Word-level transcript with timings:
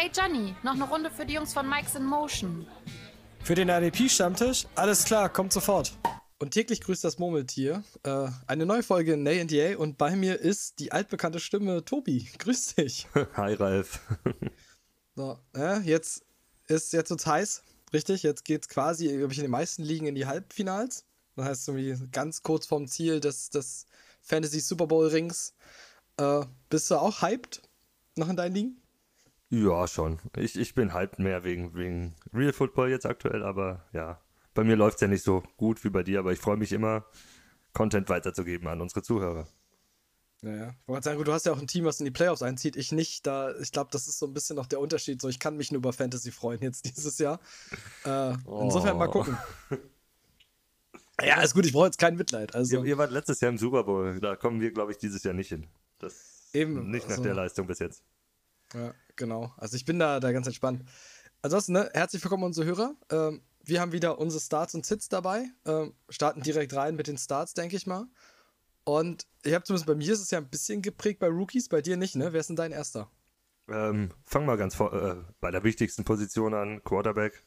Hey 0.00 0.12
Johnny, 0.14 0.54
noch 0.62 0.74
eine 0.74 0.84
Runde 0.84 1.10
für 1.10 1.26
die 1.26 1.34
Jungs 1.34 1.52
von 1.52 1.68
Mike's 1.68 1.96
in 1.96 2.04
Motion. 2.04 2.64
Für 3.42 3.56
den 3.56 3.68
ADP-Stammtisch? 3.68 4.68
Alles 4.76 5.04
klar, 5.04 5.28
kommt 5.28 5.52
sofort. 5.52 5.98
Und 6.38 6.52
täglich 6.52 6.80
grüßt 6.82 7.02
das 7.02 7.18
Murmeltier. 7.18 7.82
Äh, 8.04 8.28
eine 8.46 8.64
neue 8.64 8.84
Folge 8.84 9.16
Nay 9.16 9.42
NDA 9.42 9.76
und 9.76 9.98
bei 9.98 10.14
mir 10.14 10.38
ist 10.38 10.78
die 10.78 10.92
altbekannte 10.92 11.40
Stimme 11.40 11.84
Tobi. 11.84 12.28
Grüß 12.38 12.76
dich. 12.76 13.08
Hi 13.34 13.54
Ralf. 13.54 13.98
so, 15.16 15.36
äh, 15.56 15.80
jetzt 15.80 16.24
ist 16.68 16.92
jetzt 16.92 17.10
wird's 17.10 17.26
heiß, 17.26 17.64
richtig? 17.92 18.22
Jetzt 18.22 18.44
geht's 18.44 18.68
quasi, 18.68 19.08
glaube 19.08 19.32
ich, 19.32 19.40
in 19.40 19.46
den 19.46 19.50
meisten 19.50 19.82
Ligen 19.82 20.06
in 20.06 20.14
die 20.14 20.26
Halbfinals. 20.26 21.06
Das 21.34 21.46
heißt, 21.46 21.68
irgendwie 21.70 22.06
ganz 22.12 22.44
kurz 22.44 22.66
vorm 22.66 22.86
Ziel 22.86 23.18
des, 23.18 23.50
des 23.50 23.86
Fantasy 24.22 24.60
Super 24.60 24.86
Bowl 24.86 25.08
Rings. 25.08 25.54
Äh, 26.18 26.42
bist 26.70 26.88
du 26.88 26.94
auch 26.94 27.20
hyped 27.20 27.62
noch 28.14 28.28
in 28.28 28.36
deinen 28.36 28.54
Ligen? 28.54 28.80
Ja, 29.50 29.86
schon. 29.86 30.18
Ich, 30.36 30.58
ich 30.58 30.74
bin 30.74 30.92
hyped 30.92 31.18
mehr 31.18 31.42
wegen, 31.42 31.74
wegen 31.74 32.14
Real 32.34 32.52
Football 32.52 32.90
jetzt 32.90 33.06
aktuell, 33.06 33.42
aber 33.42 33.84
ja. 33.92 34.20
Bei 34.54 34.64
mir 34.64 34.76
läuft 34.76 34.96
es 34.96 35.00
ja 35.02 35.08
nicht 35.08 35.22
so 35.22 35.42
gut 35.56 35.84
wie 35.84 35.90
bei 35.90 36.02
dir, 36.02 36.18
aber 36.18 36.32
ich 36.32 36.38
freue 36.40 36.56
mich 36.56 36.72
immer, 36.72 37.04
Content 37.72 38.08
weiterzugeben 38.08 38.66
an 38.68 38.80
unsere 38.80 39.02
Zuhörer. 39.02 39.46
Ja, 40.42 40.54
ja. 40.54 40.68
Ich 40.68 40.88
wollte 40.88 41.04
sagen, 41.04 41.24
du 41.24 41.32
hast 41.32 41.46
ja 41.46 41.52
auch 41.52 41.60
ein 41.60 41.66
Team, 41.66 41.84
was 41.84 42.00
in 42.00 42.04
die 42.04 42.10
Playoffs 42.10 42.42
einzieht. 42.42 42.76
Ich 42.76 42.92
nicht. 42.92 43.26
Da, 43.26 43.56
ich 43.58 43.72
glaube, 43.72 43.90
das 43.92 44.06
ist 44.06 44.18
so 44.18 44.26
ein 44.26 44.34
bisschen 44.34 44.56
noch 44.56 44.66
der 44.66 44.80
Unterschied. 44.80 45.20
So, 45.20 45.28
ich 45.28 45.40
kann 45.40 45.56
mich 45.56 45.72
nur 45.72 45.78
über 45.78 45.92
Fantasy 45.92 46.30
freuen 46.30 46.60
jetzt 46.60 46.84
dieses 46.96 47.18
Jahr. 47.18 47.40
Äh, 48.04 48.34
oh. 48.44 48.62
Insofern 48.64 48.98
mal 48.98 49.08
gucken. 49.08 49.36
Ja, 51.20 51.42
ist 51.42 51.52
gut, 51.52 51.66
ich 51.66 51.72
brauche 51.72 51.86
jetzt 51.86 51.98
kein 51.98 52.14
Mitleid. 52.14 52.54
Also. 52.54 52.76
Ihr, 52.76 52.84
ihr, 52.84 52.98
wart 52.98 53.10
letztes 53.10 53.40
Jahr 53.40 53.50
im 53.50 53.58
Super 53.58 53.82
Bowl, 53.82 54.20
da 54.20 54.36
kommen 54.36 54.60
wir, 54.60 54.70
glaube 54.70 54.92
ich, 54.92 54.98
dieses 54.98 55.24
Jahr 55.24 55.34
nicht 55.34 55.48
hin. 55.48 55.66
Das 55.98 56.48
Eben. 56.52 56.92
Nicht 56.92 57.06
nach 57.06 57.16
also, 57.16 57.24
der 57.24 57.34
Leistung 57.34 57.66
bis 57.66 57.80
jetzt. 57.80 58.04
Ja, 58.72 58.94
genau. 59.18 59.52
Also 59.58 59.76
ich 59.76 59.84
bin 59.84 59.98
da, 59.98 60.20
da 60.20 60.32
ganz 60.32 60.46
entspannt. 60.46 60.82
Ansonsten, 61.42 61.72
ne, 61.72 61.90
herzlich 61.92 62.24
willkommen 62.24 62.44
unsere 62.44 62.66
Hörer. 62.66 62.94
Ähm, 63.10 63.42
wir 63.62 63.82
haben 63.82 63.92
wieder 63.92 64.18
unsere 64.18 64.40
Starts 64.40 64.74
und 64.74 64.86
Sits 64.86 65.10
dabei. 65.10 65.44
Ähm, 65.66 65.92
starten 66.08 66.40
direkt 66.40 66.74
rein 66.74 66.96
mit 66.96 67.06
den 67.06 67.18
Starts, 67.18 67.52
denke 67.52 67.76
ich 67.76 67.86
mal. 67.86 68.06
Und 68.84 69.26
ich 69.44 69.52
habe 69.52 69.64
zumindest 69.64 69.86
bei 69.86 69.94
mir 69.94 70.10
ist 70.14 70.22
es 70.22 70.30
ja 70.30 70.38
ein 70.38 70.48
bisschen 70.48 70.80
geprägt 70.80 71.18
bei 71.20 71.28
Rookies, 71.28 71.68
bei 71.68 71.82
dir 71.82 71.98
nicht, 71.98 72.16
ne? 72.16 72.32
Wer 72.32 72.40
ist 72.40 72.48
denn 72.48 72.56
dein 72.56 72.72
erster? 72.72 73.10
Ähm, 73.68 74.08
fang 74.24 74.46
mal 74.46 74.56
ganz 74.56 74.74
vor, 74.74 74.94
äh, 74.94 75.16
bei 75.40 75.50
der 75.50 75.62
wichtigsten 75.62 76.04
Position 76.04 76.54
an, 76.54 76.82
Quarterback. 76.82 77.44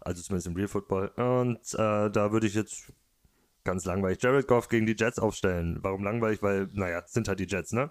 Also 0.00 0.22
zumindest 0.22 0.48
im 0.48 0.56
Real 0.56 0.66
Football. 0.66 1.08
Und 1.08 1.74
äh, 1.74 2.10
da 2.10 2.32
würde 2.32 2.48
ich 2.48 2.54
jetzt 2.54 2.92
ganz 3.64 3.84
langweilig 3.84 4.22
Jared 4.22 4.46
Goff 4.46 4.68
gegen 4.68 4.86
die 4.86 4.96
Jets 4.96 5.18
aufstellen. 5.18 5.78
Warum 5.82 6.02
langweilig? 6.02 6.42
Weil, 6.42 6.68
naja, 6.72 7.02
sind 7.06 7.28
halt 7.28 7.40
die 7.40 7.46
Jets, 7.46 7.72
ne? 7.72 7.90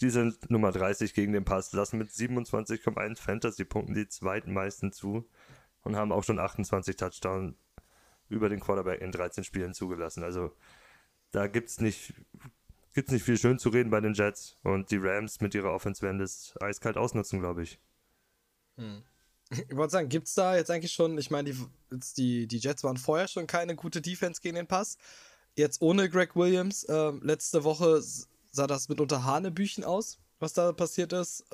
Die 0.00 0.10
sind 0.10 0.50
Nummer 0.50 0.72
30 0.72 1.14
gegen 1.14 1.32
den 1.32 1.44
Pass, 1.44 1.72
lassen 1.72 1.98
mit 1.98 2.08
27,1 2.10 3.18
Fantasy-Punkten 3.18 3.94
die 3.94 4.08
zweitmeisten 4.08 4.92
zu 4.92 5.28
und 5.82 5.96
haben 5.96 6.12
auch 6.12 6.24
schon 6.24 6.38
28 6.38 6.96
Touchdowns 6.96 7.54
über 8.28 8.48
den 8.48 8.60
Quarterback 8.60 9.00
in 9.00 9.12
13 9.12 9.44
Spielen 9.44 9.74
zugelassen. 9.74 10.22
Also 10.22 10.54
da 11.32 11.46
gibt's 11.48 11.80
nicht, 11.80 12.14
gibt's 12.94 13.12
nicht 13.12 13.24
viel 13.24 13.38
schön 13.38 13.58
zu 13.58 13.68
reden 13.70 13.90
bei 13.90 14.00
den 14.00 14.14
Jets 14.14 14.58
und 14.62 14.90
die 14.90 14.98
Rams 14.98 15.40
mit 15.40 15.54
ihrer 15.54 15.72
Offense 15.72 16.02
werden 16.02 16.18
das 16.18 16.54
eiskalt 16.60 16.96
ausnutzen, 16.96 17.40
glaube 17.40 17.62
ich. 17.62 17.78
Hm. 18.76 19.02
Ich 19.50 19.76
wollte 19.76 19.90
sagen, 19.90 20.08
gibt 20.08 20.28
es 20.28 20.34
da 20.34 20.56
jetzt 20.56 20.70
eigentlich 20.70 20.92
schon, 20.92 21.18
ich 21.18 21.30
meine, 21.30 21.50
die, 21.50 21.56
die, 22.16 22.46
die 22.46 22.58
Jets 22.58 22.84
waren 22.84 22.96
vorher 22.96 23.26
schon 23.26 23.46
keine 23.46 23.74
gute 23.74 24.00
Defense 24.00 24.40
gegen 24.40 24.54
den 24.54 24.68
Pass. 24.68 24.96
Jetzt 25.56 25.82
ohne 25.82 26.08
Greg 26.08 26.36
Williams, 26.36 26.84
äh, 26.84 27.12
letzte 27.20 27.64
Woche 27.64 28.00
sah 28.00 28.66
das 28.66 28.88
mitunter 28.88 29.24
Hanebüchen 29.24 29.82
aus, 29.82 30.20
was 30.38 30.52
da 30.52 30.72
passiert 30.72 31.12
ist. 31.12 31.44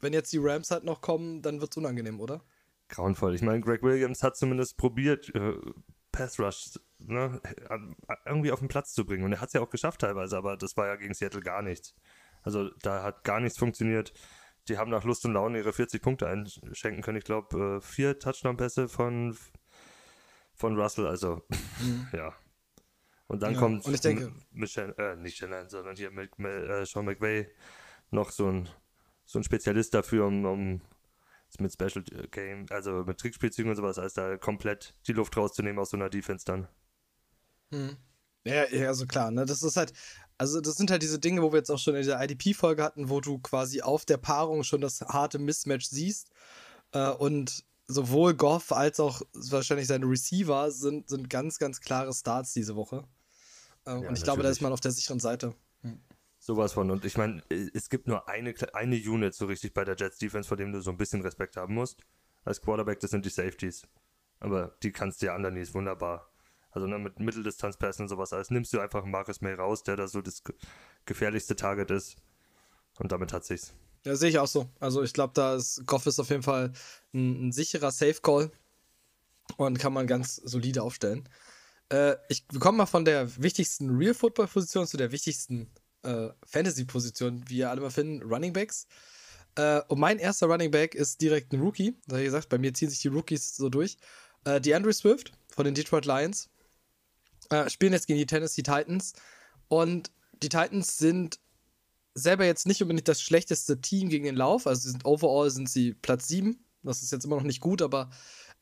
Wenn 0.00 0.14
jetzt 0.14 0.32
die 0.32 0.38
Rams 0.38 0.70
halt 0.70 0.84
noch 0.84 1.02
kommen, 1.02 1.42
dann 1.42 1.60
wird 1.60 1.72
es 1.72 1.76
unangenehm, 1.76 2.20
oder? 2.20 2.42
Grauenvoll. 2.88 3.34
Ich 3.34 3.42
meine, 3.42 3.60
Greg 3.60 3.82
Williams 3.82 4.22
hat 4.22 4.36
zumindest 4.36 4.76
probiert, 4.78 5.34
äh, 5.34 5.54
Pass 6.12 6.38
Rush 6.38 6.78
ne, 6.98 7.40
irgendwie 8.24 8.52
auf 8.52 8.60
den 8.60 8.68
Platz 8.68 8.94
zu 8.94 9.04
bringen. 9.04 9.24
Und 9.24 9.32
er 9.32 9.40
hat 9.40 9.48
es 9.48 9.52
ja 9.52 9.60
auch 9.60 9.70
geschafft 9.70 10.00
teilweise, 10.00 10.36
aber 10.36 10.56
das 10.56 10.76
war 10.76 10.86
ja 10.86 10.96
gegen 10.96 11.12
Seattle 11.12 11.40
gar 11.40 11.60
nichts. 11.60 11.94
Also 12.42 12.70
da 12.82 13.02
hat 13.02 13.24
gar 13.24 13.40
nichts 13.40 13.58
funktioniert 13.58 14.12
die 14.68 14.78
haben 14.78 14.90
nach 14.90 15.04
Lust 15.04 15.24
und 15.24 15.34
Laune 15.34 15.58
ihre 15.58 15.72
40 15.72 16.02
Punkte 16.02 16.28
einschenken 16.28 17.02
können. 17.02 17.18
Ich 17.18 17.24
glaube, 17.24 17.78
äh, 17.78 17.80
vier 17.80 18.18
Touchdown-Pässe 18.18 18.88
von, 18.88 19.36
von 20.54 20.78
Russell, 20.78 21.06
also 21.06 21.42
mhm. 21.80 22.08
ja. 22.12 22.34
Und 23.26 23.42
dann 23.42 23.54
ja, 23.54 23.58
kommt 23.58 23.84
und 23.86 23.94
ich 23.94 24.00
denke, 24.00 24.32
Michelle, 24.52 24.94
äh, 24.98 25.16
nicht 25.16 25.38
Shannon, 25.38 25.68
sondern 25.68 25.96
hier 25.96 26.10
mit, 26.10 26.38
mit 26.38 26.52
äh, 26.52 26.84
Sean 26.84 27.06
McVay 27.06 27.50
noch 28.10 28.30
so 28.30 28.50
ein, 28.50 28.68
so 29.24 29.38
ein 29.38 29.44
Spezialist 29.44 29.94
dafür, 29.94 30.26
um, 30.26 30.44
um 30.44 30.80
mit 31.58 31.72
Special 31.72 32.04
Game, 32.30 32.66
also 32.70 33.04
mit 33.04 33.18
Trickspielzügen 33.18 33.70
und 33.70 33.76
sowas, 33.76 33.98
als 33.98 34.14
da 34.14 34.36
komplett 34.36 34.94
die 35.06 35.12
Luft 35.12 35.36
rauszunehmen 35.36 35.78
aus 35.78 35.90
so 35.90 35.96
einer 35.96 36.10
Defense 36.10 36.44
dann. 36.44 36.68
Hm. 37.70 37.96
Ja, 38.44 38.68
ja, 38.68 38.88
also 38.88 39.06
klar, 39.06 39.30
ne? 39.30 39.46
Das 39.46 39.62
ist 39.62 39.76
halt, 39.76 39.92
also 40.38 40.60
das 40.60 40.76
sind 40.76 40.90
halt 40.90 41.02
diese 41.02 41.18
Dinge, 41.18 41.42
wo 41.42 41.52
wir 41.52 41.58
jetzt 41.58 41.70
auch 41.70 41.78
schon 41.78 41.94
in 41.94 42.02
dieser 42.02 42.22
IDP-Folge 42.22 42.82
hatten, 42.82 43.08
wo 43.08 43.20
du 43.20 43.38
quasi 43.38 43.82
auf 43.82 44.04
der 44.04 44.16
Paarung 44.16 44.64
schon 44.64 44.80
das 44.80 45.00
harte 45.00 45.38
Mismatch 45.38 45.86
siehst. 45.86 46.30
Äh, 46.92 47.10
und 47.10 47.64
sowohl 47.86 48.34
Goff 48.34 48.72
als 48.72 49.00
auch 49.00 49.22
wahrscheinlich 49.32 49.86
seine 49.86 50.06
Receiver 50.06 50.70
sind, 50.70 51.08
sind 51.08 51.30
ganz, 51.30 51.58
ganz 51.58 51.80
klare 51.80 52.12
Starts 52.12 52.52
diese 52.52 52.76
Woche. 52.76 53.04
Äh, 53.86 53.90
ja, 53.90 53.94
und 53.94 54.02
ich 54.02 54.02
natürlich. 54.02 54.24
glaube, 54.24 54.42
da 54.42 54.48
ist 54.48 54.60
man 54.60 54.72
auf 54.72 54.80
der 54.80 54.90
sicheren 54.90 55.20
Seite. 55.20 55.54
Hm. 55.82 56.00
Sowas 56.38 56.72
von. 56.72 56.90
Und 56.90 57.04
ich 57.04 57.16
meine, 57.16 57.42
es 57.48 57.88
gibt 57.88 58.06
nur 58.06 58.28
eine, 58.28 58.54
eine 58.74 58.96
Unit 58.96 59.34
so 59.34 59.46
richtig 59.46 59.72
bei 59.72 59.84
der 59.84 59.96
Jets 59.96 60.18
Defense, 60.18 60.48
vor 60.48 60.56
dem 60.56 60.72
du 60.72 60.80
so 60.80 60.90
ein 60.90 60.96
bisschen 60.96 61.22
Respekt 61.22 61.56
haben 61.56 61.74
musst. 61.74 62.02
Als 62.44 62.60
Quarterback, 62.60 63.00
das 63.00 63.12
sind 63.12 63.24
die 63.24 63.30
Safeties. 63.30 63.86
Aber 64.40 64.76
die 64.82 64.92
kannst 64.92 65.22
du 65.22 65.26
ja 65.26 65.34
anderen 65.34 65.56
wunderbar 65.72 66.33
also 66.74 66.86
ne, 66.86 66.98
mit 66.98 67.20
Mitteldistanzpässen 67.20 68.04
und 68.04 68.08
sowas 68.08 68.32
alles, 68.32 68.50
nimmst 68.50 68.72
du 68.72 68.80
einfach 68.80 69.04
Marcus 69.04 69.40
May 69.40 69.54
raus, 69.54 69.84
der 69.84 69.96
da 69.96 70.08
so 70.08 70.20
das 70.20 70.42
gefährlichste 71.06 71.56
Target 71.56 71.90
ist. 71.90 72.16
Und 72.98 73.12
damit 73.12 73.32
hat 73.32 73.44
sich's. 73.44 73.74
Ja, 74.04 74.16
sehe 74.16 74.28
ich 74.28 74.38
auch 74.38 74.48
so. 74.48 74.68
Also 74.80 75.02
ich 75.02 75.12
glaube, 75.12 75.32
da 75.34 75.54
ist 75.54 75.86
Goff 75.86 76.06
ist 76.06 76.18
auf 76.18 76.30
jeden 76.30 76.42
Fall 76.42 76.72
ein, 77.14 77.48
ein 77.48 77.52
sicherer 77.52 77.90
Safe 77.90 78.20
Call 78.20 78.50
und 79.56 79.78
kann 79.78 79.92
man 79.92 80.06
ganz 80.06 80.36
solide 80.36 80.82
aufstellen. 80.82 81.28
Äh, 81.90 82.16
ich 82.28 82.46
komme 82.60 82.78
mal 82.78 82.86
von 82.86 83.04
der 83.04 83.42
wichtigsten 83.42 83.96
Real 83.96 84.14
Football 84.14 84.48
Position 84.48 84.86
zu 84.86 84.96
der 84.96 85.12
wichtigsten 85.12 85.70
äh, 86.02 86.28
Fantasy 86.44 86.84
Position, 86.84 87.44
wie 87.48 87.58
ihr 87.58 87.70
alle 87.70 87.80
mal 87.80 87.90
finden, 87.90 88.22
Running 88.22 88.52
Backs. 88.52 88.86
Äh, 89.56 89.80
und 89.88 90.00
mein 90.00 90.18
erster 90.18 90.48
Running 90.48 90.70
Back 90.70 90.94
ist 90.94 91.20
direkt 91.20 91.52
ein 91.52 91.60
Rookie. 91.60 91.96
Da 92.06 92.18
wie 92.18 92.24
gesagt, 92.24 92.48
bei 92.48 92.58
mir 92.58 92.74
ziehen 92.74 92.90
sich 92.90 93.00
die 93.00 93.08
Rookies 93.08 93.56
so 93.56 93.68
durch. 93.68 93.96
Äh, 94.44 94.60
DeAndre 94.60 94.92
Swift 94.92 95.32
von 95.48 95.64
den 95.64 95.74
Detroit 95.74 96.04
Lions 96.04 96.50
äh, 97.50 97.68
spielen 97.70 97.92
jetzt 97.92 98.06
gegen 98.06 98.18
die 98.18 98.26
Tennessee 98.26 98.62
Titans. 98.62 99.14
Und 99.68 100.10
die 100.42 100.48
Titans 100.48 100.98
sind 100.98 101.38
selber 102.14 102.44
jetzt 102.44 102.66
nicht 102.66 102.80
unbedingt 102.82 103.08
das 103.08 103.20
schlechteste 103.20 103.80
Team 103.80 104.08
gegen 104.08 104.24
den 104.24 104.36
Lauf. 104.36 104.66
Also 104.66 104.90
sind 104.90 105.04
overall 105.04 105.50
sind 105.50 105.68
sie 105.68 105.94
Platz 105.94 106.28
7. 106.28 106.64
Das 106.82 107.02
ist 107.02 107.12
jetzt 107.12 107.24
immer 107.24 107.36
noch 107.36 107.42
nicht 107.42 107.60
gut, 107.60 107.82
aber 107.82 108.10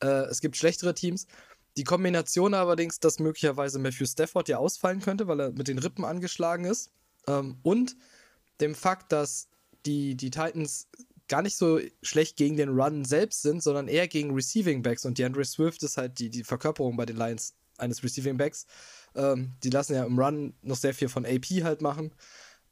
äh, 0.01 0.25
es 0.25 0.41
gibt 0.41 0.57
schlechtere 0.57 0.93
Teams. 0.93 1.27
Die 1.75 1.83
Kombination 1.83 2.53
allerdings, 2.53 2.99
dass 2.99 3.19
möglicherweise 3.19 3.79
Matthew 3.79 4.05
Stafford 4.05 4.47
ja 4.47 4.57
ausfallen 4.57 5.01
könnte, 5.01 5.27
weil 5.27 5.39
er 5.39 5.51
mit 5.51 5.67
den 5.67 5.79
Rippen 5.79 6.05
angeschlagen 6.05 6.65
ist. 6.65 6.91
Ähm, 7.27 7.57
und 7.63 7.95
dem 8.61 8.75
Fakt, 8.75 9.11
dass 9.11 9.49
die, 9.85 10.15
die 10.15 10.29
Titans 10.29 10.87
gar 11.27 11.41
nicht 11.41 11.57
so 11.57 11.79
schlecht 12.01 12.37
gegen 12.37 12.57
den 12.57 12.69
Run 12.69 13.05
selbst 13.05 13.41
sind, 13.41 13.63
sondern 13.63 13.87
eher 13.87 14.07
gegen 14.07 14.33
Receiving 14.33 14.83
Backs. 14.83 15.05
Und 15.05 15.17
die 15.17 15.25
Andre 15.25 15.45
Swift 15.45 15.83
ist 15.83 15.97
halt 15.97 16.19
die, 16.19 16.29
die 16.29 16.43
Verkörperung 16.43 16.95
bei 16.95 17.05
den 17.05 17.17
Lions 17.17 17.55
eines 17.83 18.03
Receiving 18.03 18.37
Backs. 18.37 18.65
Ähm, 19.15 19.53
die 19.63 19.69
lassen 19.69 19.93
ja 19.93 20.05
im 20.05 20.17
Run 20.17 20.55
noch 20.61 20.77
sehr 20.77 20.93
viel 20.93 21.09
von 21.09 21.25
AP 21.25 21.63
halt 21.63 21.81
machen. 21.81 22.13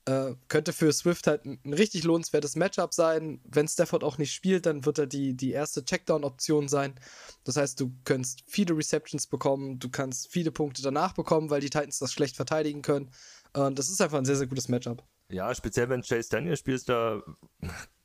Äh, 0.06 0.34
könnte 0.48 0.74
für 0.74 0.92
Swift 0.92 1.28
halt 1.28 1.46
ein, 1.46 1.60
ein, 1.64 1.74
richtig 1.74 2.04
lohnenswertes 2.04 2.56
Matchup 2.56 2.92
sein. 2.92 3.40
Wenn 3.44 3.68
Stafford 3.68 4.04
auch 4.04 4.18
nicht 4.18 4.34
spielt, 4.34 4.66
dann 4.66 4.84
wird 4.84 4.98
er 4.98 5.06
die, 5.06 5.36
die 5.36 5.52
erste 5.52 5.86
Checkdown-Option 5.86 6.68
sein. 6.68 6.96
Das 7.44 7.56
heißt, 7.56 7.80
du 7.80 7.94
kannst 8.04 8.42
viele 8.48 8.76
Receptions 8.76 9.28
bekommen, 9.28 9.78
du 9.78 9.90
kannst 9.90 10.32
viele 10.32 10.52
Punkte 10.52 10.82
danach 10.82 11.14
bekommen, 11.14 11.52
weil 11.52 11.62
die 11.62 11.70
Titans 11.70 12.00
das 12.00 12.14
schlecht 12.14 12.36
verteidigen 12.36 12.82
können. 12.82 13.12
Und 13.54 13.78
das 13.78 13.90
ist 13.90 14.02
einfach 14.02 14.18
ein 14.18 14.26
sehr, 14.26 14.38
sehr 14.38 14.48
gutes 14.48 14.70
Matchup. 14.70 15.04
Ja, 15.30 15.54
speziell 15.54 15.90
wenn 15.90 16.02
Chase 16.02 16.30
Daniel 16.30 16.58
spielst, 16.58 16.90
da 16.90 17.22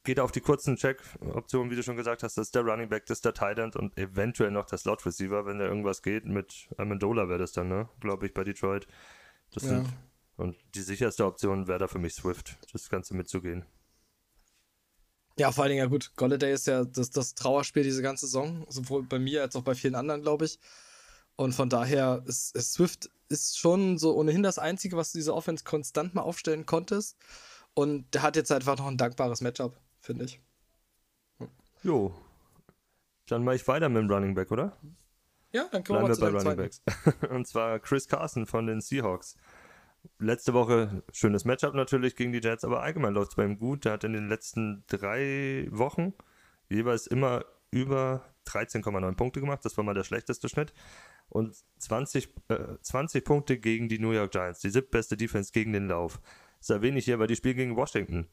geht 0.06 0.20
auf 0.20 0.32
die 0.32 0.40
kurzen 0.40 0.76
Check-Optionen, 0.76 1.70
wie 1.70 1.76
du 1.76 1.82
schon 1.82 1.96
gesagt 1.96 2.22
hast. 2.22 2.38
Das 2.38 2.46
ist 2.46 2.54
der 2.54 2.62
Running 2.62 2.88
Back, 2.88 3.04
das 3.04 3.18
ist 3.18 3.24
der 3.26 3.34
Tight 3.34 3.58
End 3.58 3.76
und 3.76 3.98
eventuell 3.98 4.50
noch 4.50 4.64
der 4.64 4.78
Slot 4.78 5.04
Receiver, 5.04 5.44
wenn 5.44 5.58
da 5.58 5.66
irgendwas 5.66 6.00
geht. 6.00 6.24
Mit 6.24 6.68
Amendola 6.78 7.28
wäre 7.28 7.40
das 7.40 7.52
dann, 7.52 7.68
ne? 7.68 7.90
Glaube 8.00 8.26
ich, 8.26 8.32
bei 8.32 8.44
Detroit. 8.44 8.86
Das 9.52 9.64
ja. 9.64 9.68
sind, 9.68 9.88
und 10.36 10.56
die 10.74 10.80
sicherste 10.80 11.26
Option 11.26 11.66
wäre 11.68 11.80
da 11.80 11.88
für 11.88 11.98
mich 11.98 12.14
Swift, 12.14 12.56
das 12.72 12.88
Ganze 12.88 13.14
mitzugehen. 13.14 13.66
Ja, 15.38 15.52
vor 15.52 15.64
allen 15.64 15.72
Dingen, 15.72 15.84
ja 15.84 15.90
gut, 15.90 16.12
Golladay 16.16 16.52
ist 16.54 16.66
ja 16.66 16.84
das, 16.84 17.10
das 17.10 17.34
Trauerspiel 17.34 17.82
diese 17.82 18.00
ganze 18.00 18.26
Saison, 18.26 18.64
sowohl 18.70 19.02
bei 19.02 19.18
mir 19.18 19.42
als 19.42 19.54
auch 19.54 19.62
bei 19.62 19.74
vielen 19.74 19.94
anderen, 19.94 20.22
glaube 20.22 20.46
ich. 20.46 20.58
Und 21.36 21.52
von 21.52 21.68
daher 21.68 22.22
ist, 22.26 22.56
ist, 22.56 22.72
Swift 22.72 23.10
ist 23.28 23.58
schon 23.58 23.98
so 23.98 24.16
ohnehin 24.16 24.42
das 24.42 24.58
Einzige, 24.58 24.96
was 24.96 25.12
du 25.12 25.18
diese 25.18 25.34
Offense 25.34 25.64
konstant 25.64 26.14
mal 26.14 26.22
aufstellen 26.22 26.64
konntest. 26.64 27.18
Und 27.74 28.14
der 28.14 28.22
hat 28.22 28.36
jetzt 28.36 28.50
einfach 28.50 28.78
noch 28.78 28.86
ein 28.86 28.96
dankbares 28.96 29.42
Matchup 29.42 29.78
finde 30.06 30.24
ich. 30.24 30.40
Jo. 31.82 32.14
Dann 33.26 33.44
mache 33.44 33.56
ich 33.56 33.68
weiter 33.68 33.88
mit 33.88 34.02
dem 34.02 34.10
Running 34.10 34.34
Back, 34.34 34.50
oder? 34.50 34.76
Ja, 35.52 35.68
dann 35.70 35.84
kommen 35.84 36.04
Bleiben 36.04 36.04
wir 36.04 36.08
wir 36.08 36.14
zu 36.14 36.20
bei 36.20 36.50
Running. 36.50 36.56
Backs. 36.56 36.82
Und 37.30 37.46
zwar 37.46 37.78
Chris 37.80 38.08
Carson 38.08 38.46
von 38.46 38.66
den 38.66 38.80
Seahawks. 38.80 39.36
Letzte 40.18 40.54
Woche 40.54 41.02
schönes 41.12 41.44
Matchup 41.44 41.74
natürlich 41.74 42.14
gegen 42.14 42.32
die 42.32 42.40
Jets, 42.40 42.64
aber 42.64 42.82
allgemein 42.82 43.14
läuft 43.14 43.32
es 43.32 43.36
bei 43.36 43.44
ihm 43.44 43.58
gut. 43.58 43.84
Der 43.84 43.92
hat 43.92 44.04
in 44.04 44.12
den 44.12 44.28
letzten 44.28 44.84
drei 44.86 45.66
Wochen 45.70 46.14
jeweils 46.68 47.06
immer 47.06 47.44
über 47.72 48.24
13,9 48.46 49.16
Punkte 49.16 49.40
gemacht. 49.40 49.64
Das 49.64 49.76
war 49.76 49.84
mal 49.84 49.94
der 49.94 50.04
schlechteste 50.04 50.48
Schnitt. 50.48 50.72
Und 51.28 51.56
20, 51.78 52.32
äh, 52.48 52.78
20 52.80 53.24
Punkte 53.24 53.58
gegen 53.58 53.88
die 53.88 53.98
New 53.98 54.12
York 54.12 54.30
Giants, 54.30 54.60
die 54.60 54.70
siebtbeste 54.70 55.16
Defense 55.16 55.50
gegen 55.52 55.72
den 55.72 55.88
Lauf. 55.88 56.20
Das 56.58 56.70
erwähne 56.70 56.98
ich 56.98 57.04
hier, 57.04 57.18
weil 57.18 57.26
die 57.26 57.36
spielen 57.36 57.56
gegen 57.56 57.76
Washington. 57.76 58.28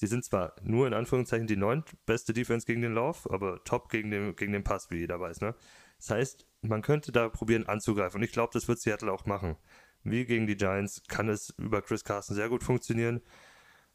Die 0.00 0.06
sind 0.06 0.24
zwar 0.24 0.54
nur 0.62 0.86
in 0.86 0.94
Anführungszeichen 0.94 1.46
die 1.46 1.56
neuntbeste 1.56 2.32
Defense 2.32 2.66
gegen 2.66 2.82
den 2.82 2.94
Lauf, 2.94 3.30
aber 3.30 3.62
top 3.64 3.88
gegen 3.88 4.10
den, 4.10 4.36
gegen 4.36 4.52
den 4.52 4.64
Pass, 4.64 4.90
wie 4.90 4.98
jeder 4.98 5.20
weiß. 5.20 5.40
Ne? 5.40 5.54
Das 5.98 6.10
heißt, 6.10 6.46
man 6.62 6.82
könnte 6.82 7.12
da 7.12 7.28
probieren 7.28 7.66
anzugreifen. 7.66 8.18
Und 8.18 8.24
ich 8.24 8.32
glaube, 8.32 8.52
das 8.52 8.68
wird 8.68 8.78
Seattle 8.78 9.12
auch 9.12 9.26
machen. 9.26 9.56
Wie 10.02 10.24
gegen 10.24 10.46
die 10.46 10.56
Giants 10.56 11.02
kann 11.08 11.28
es 11.28 11.50
über 11.58 11.82
Chris 11.82 12.04
Carson 12.04 12.36
sehr 12.36 12.48
gut 12.48 12.62
funktionieren. 12.62 13.22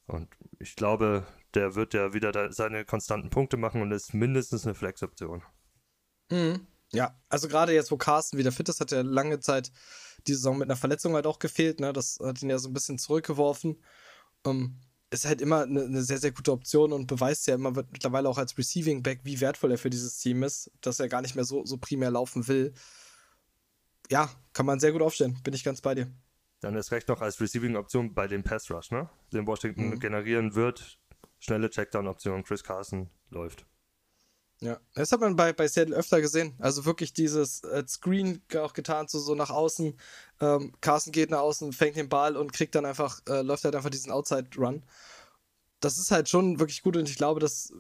Und 0.07 0.27
ich 0.59 0.75
glaube, 0.75 1.25
der 1.53 1.75
wird 1.75 1.93
ja 1.93 2.13
wieder 2.13 2.51
seine 2.51 2.83
konstanten 2.85 3.29
Punkte 3.29 3.57
machen 3.57 3.81
und 3.81 3.91
ist 3.91 4.13
mindestens 4.13 4.65
eine 4.65 4.75
Flex-Option. 4.75 5.43
Mhm. 6.29 6.67
Ja, 6.93 7.17
also 7.29 7.47
gerade 7.47 7.73
jetzt, 7.73 7.91
wo 7.91 7.97
Carsten 7.97 8.37
wieder 8.37 8.51
fit 8.51 8.67
ist, 8.67 8.81
hat 8.81 8.91
er 8.91 9.03
lange 9.03 9.39
Zeit 9.39 9.71
die 10.27 10.33
Saison 10.33 10.57
mit 10.57 10.67
einer 10.67 10.75
Verletzung 10.75 11.13
halt 11.13 11.25
auch 11.25 11.39
gefehlt. 11.39 11.79
Ne? 11.79 11.93
Das 11.93 12.19
hat 12.21 12.41
ihn 12.41 12.49
ja 12.49 12.57
so 12.57 12.69
ein 12.69 12.73
bisschen 12.73 12.97
zurückgeworfen. 12.97 13.81
Um, 14.43 14.79
ist 15.11 15.25
halt 15.25 15.41
immer 15.41 15.63
eine, 15.63 15.83
eine, 15.83 16.01
sehr, 16.01 16.17
sehr 16.17 16.31
gute 16.31 16.53
Option 16.53 16.93
und 16.93 17.05
beweist 17.05 17.45
ja 17.45 17.55
immer 17.55 17.71
mittlerweile 17.71 18.29
auch 18.29 18.37
als 18.37 18.57
Receiving 18.57 19.03
Back, 19.03 19.19
wie 19.23 19.41
wertvoll 19.41 19.71
er 19.71 19.77
für 19.77 19.89
dieses 19.89 20.17
Team 20.17 20.41
ist, 20.41 20.71
dass 20.79 20.99
er 20.99 21.09
gar 21.09 21.21
nicht 21.21 21.35
mehr 21.35 21.43
so, 21.43 21.65
so 21.65 21.77
primär 21.77 22.09
laufen 22.09 22.47
will. 22.47 22.73
Ja, 24.09 24.29
kann 24.53 24.65
man 24.65 24.79
sehr 24.79 24.93
gut 24.93 25.01
aufstellen, 25.01 25.37
bin 25.43 25.53
ich 25.53 25.63
ganz 25.63 25.81
bei 25.81 25.95
dir. 25.95 26.11
Dann 26.61 26.75
ist 26.75 26.91
recht 26.91 27.09
noch 27.09 27.21
als 27.21 27.41
Receiving-Option 27.41 28.13
bei 28.13 28.27
dem 28.27 28.43
Pass 28.43 28.71
Rush, 28.71 28.91
ne? 28.91 29.09
Den 29.33 29.45
Washington 29.47 29.89
mhm. 29.89 29.99
generieren 29.99 30.55
wird. 30.55 30.99
Schnelle 31.39 31.69
Checkdown-Option, 31.69 32.43
Chris 32.43 32.63
Carson 32.63 33.09
läuft. 33.29 33.65
Ja, 34.63 34.79
das 34.93 35.11
hat 35.11 35.19
man 35.19 35.35
bei, 35.35 35.53
bei 35.53 35.67
Seattle 35.67 35.95
öfter 35.95 36.21
gesehen. 36.21 36.53
Also 36.59 36.85
wirklich 36.85 37.13
dieses 37.13 37.63
äh, 37.63 37.83
Screen 37.87 38.43
auch 38.55 38.73
getan, 38.73 39.07
so, 39.07 39.19
so 39.19 39.33
nach 39.33 39.49
außen. 39.49 39.97
Ähm, 40.39 40.73
Carson 40.81 41.11
geht 41.11 41.31
nach 41.31 41.39
außen, 41.39 41.73
fängt 41.73 41.95
den 41.95 42.09
Ball 42.09 42.37
und 42.37 42.53
kriegt 42.53 42.75
dann 42.75 42.85
einfach, 42.85 43.21
äh, 43.27 43.41
läuft 43.41 43.63
halt 43.63 43.75
einfach 43.75 43.89
diesen 43.89 44.11
Outside-Run. 44.11 44.83
Das 45.79 45.97
ist 45.97 46.11
halt 46.11 46.29
schon 46.29 46.59
wirklich 46.59 46.83
gut 46.83 46.95
und 46.95 47.09
ich 47.09 47.15
glaube, 47.15 47.39
dass 47.39 47.73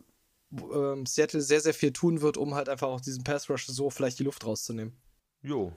ähm, 0.51 1.05
Seattle 1.05 1.41
sehr, 1.41 1.61
sehr 1.61 1.75
viel 1.75 1.93
tun 1.93 2.21
wird, 2.21 2.37
um 2.37 2.55
halt 2.55 2.67
einfach 2.67 2.87
auch 2.87 3.01
diesen 3.01 3.23
Pass-Rush 3.23 3.67
so 3.67 3.91
vielleicht 3.91 4.17
die 4.17 4.23
Luft 4.23 4.43
rauszunehmen. 4.43 4.97
Jo. 5.43 5.71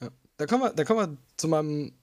Ja. 0.00 0.10
Dann 0.36 0.46
kommen 0.46 0.62
wir, 0.62 0.70
dann 0.70 0.86
kommen 0.86 1.00
wir 1.00 1.18
zu 1.36 1.48
meinem 1.48 1.98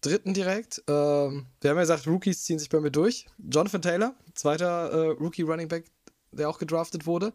dritten 0.00 0.32
direkt. 0.32 0.82
Ähm, 0.88 1.46
wir 1.60 1.70
haben 1.70 1.76
ja 1.76 1.82
gesagt, 1.82 2.06
Rookies 2.06 2.44
ziehen 2.44 2.58
sich 2.58 2.70
bei 2.70 2.80
mir 2.80 2.90
durch. 2.90 3.26
Jonathan 3.38 3.82
Taylor, 3.82 4.14
zweiter 4.34 4.90
äh, 4.90 5.08
Rookie 5.10 5.42
Running 5.42 5.68
Back 5.68 5.84
der 6.32 6.48
auch 6.48 6.58
gedraftet 6.58 7.06
wurde, 7.06 7.32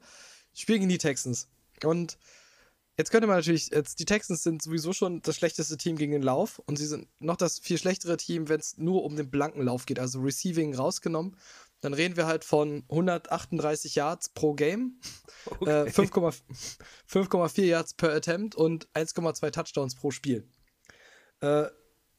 spielen 0.53 0.79
gegen 0.79 0.89
die 0.89 0.97
Texans. 0.97 1.47
Und 1.83 2.17
jetzt 2.97 3.11
könnte 3.11 3.27
man 3.27 3.37
natürlich, 3.37 3.69
jetzt 3.69 3.99
die 3.99 4.05
Texans 4.05 4.43
sind 4.43 4.61
sowieso 4.61 4.93
schon 4.93 5.21
das 5.21 5.35
schlechteste 5.35 5.77
Team 5.77 5.97
gegen 5.97 6.11
den 6.11 6.23
Lauf 6.23 6.59
und 6.59 6.77
sie 6.77 6.85
sind 6.85 7.07
noch 7.19 7.37
das 7.37 7.59
viel 7.59 7.77
schlechtere 7.77 8.17
Team, 8.17 8.49
wenn 8.49 8.59
es 8.59 8.77
nur 8.77 9.03
um 9.03 9.15
den 9.15 9.29
blanken 9.29 9.63
Lauf 9.63 9.85
geht, 9.85 9.99
also 9.99 10.19
Receiving 10.21 10.75
rausgenommen. 10.75 11.37
Dann 11.81 11.93
reden 11.93 12.15
wir 12.15 12.27
halt 12.27 12.45
von 12.45 12.83
138 12.89 13.95
Yards 13.95 14.29
pro 14.29 14.53
Game, 14.53 15.01
okay. 15.59 15.87
äh, 15.87 15.89
5,4 15.89 17.63
Yards 17.63 17.93
per 17.95 18.13
Attempt 18.13 18.55
und 18.55 18.87
1,2 18.93 19.51
Touchdowns 19.51 19.95
pro 19.95 20.11
Spiel. 20.11 20.47
Äh, 21.41 21.65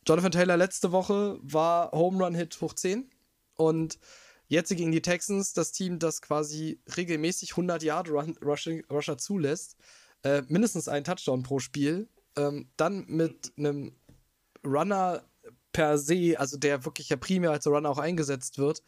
Jonathan 0.06 0.32
Taylor 0.32 0.58
letzte 0.58 0.92
Woche 0.92 1.38
war 1.40 1.92
Home 1.92 2.22
Run 2.22 2.34
Hit 2.34 2.60
hoch 2.60 2.74
10 2.74 3.10
und 3.56 3.98
Jetzt 4.48 4.68
gegen 4.70 4.92
die 4.92 5.02
Texans, 5.02 5.52
das 5.52 5.72
Team, 5.72 5.98
das 5.98 6.20
quasi 6.20 6.80
regelmäßig 6.96 7.52
100 7.52 7.82
Yard 7.82 8.10
Rusher 8.10 9.18
zulässt, 9.18 9.76
äh, 10.22 10.42
mindestens 10.48 10.88
einen 10.88 11.04
Touchdown 11.04 11.42
pro 11.42 11.58
Spiel, 11.58 12.08
ähm, 12.36 12.68
dann 12.76 13.04
mit 13.06 13.52
einem 13.56 13.96
Runner 14.64 15.24
per 15.72 15.98
se, 15.98 16.38
also 16.38 16.56
der 16.56 16.84
wirklich 16.84 17.08
ja 17.08 17.16
primär 17.16 17.50
als 17.50 17.66
Runner 17.66 17.88
auch 17.88 17.98
eingesetzt 17.98 18.58
wird, 18.58 18.82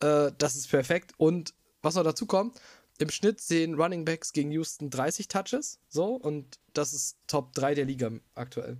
äh, 0.00 0.32
das 0.36 0.56
ist 0.56 0.68
perfekt. 0.68 1.12
Und 1.16 1.54
was 1.82 1.94
noch 1.94 2.04
dazu 2.04 2.26
kommt, 2.26 2.60
im 2.98 3.10
Schnitt 3.10 3.40
sehen 3.40 3.74
Running 3.74 4.04
Backs 4.04 4.32
gegen 4.32 4.50
Houston 4.50 4.90
30 4.90 5.28
Touches, 5.28 5.80
so, 5.88 6.14
und 6.14 6.58
das 6.72 6.92
ist 6.92 7.18
Top 7.28 7.52
3 7.54 7.74
der 7.74 7.84
Liga 7.84 8.10
aktuell. 8.34 8.78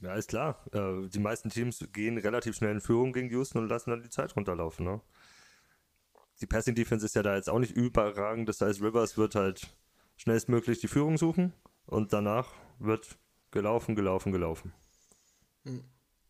Ja, 0.00 0.14
ist 0.14 0.28
klar. 0.28 0.64
Äh, 0.72 1.08
die 1.08 1.18
meisten 1.18 1.50
Teams 1.50 1.84
gehen 1.92 2.18
relativ 2.18 2.56
schnell 2.56 2.72
in 2.72 2.80
Führung 2.80 3.12
gegen 3.12 3.30
Houston 3.30 3.58
und 3.58 3.68
lassen 3.68 3.90
dann 3.90 4.02
die 4.02 4.10
Zeit 4.10 4.36
runterlaufen. 4.36 4.84
Ne? 4.84 5.00
Die 6.40 6.46
Passing 6.46 6.74
Defense 6.74 7.04
ist 7.04 7.16
ja 7.16 7.22
da 7.22 7.34
jetzt 7.34 7.50
auch 7.50 7.58
nicht 7.58 7.76
überragend. 7.76 8.48
Das 8.48 8.60
heißt, 8.60 8.80
Rivers 8.80 9.16
wird 9.16 9.34
halt 9.34 9.68
schnellstmöglich 10.16 10.80
die 10.80 10.88
Führung 10.88 11.18
suchen 11.18 11.52
und 11.86 12.12
danach 12.12 12.48
wird 12.78 13.18
gelaufen, 13.50 13.94
gelaufen, 13.96 14.32
gelaufen. 14.32 14.72
Hm. 15.64 15.84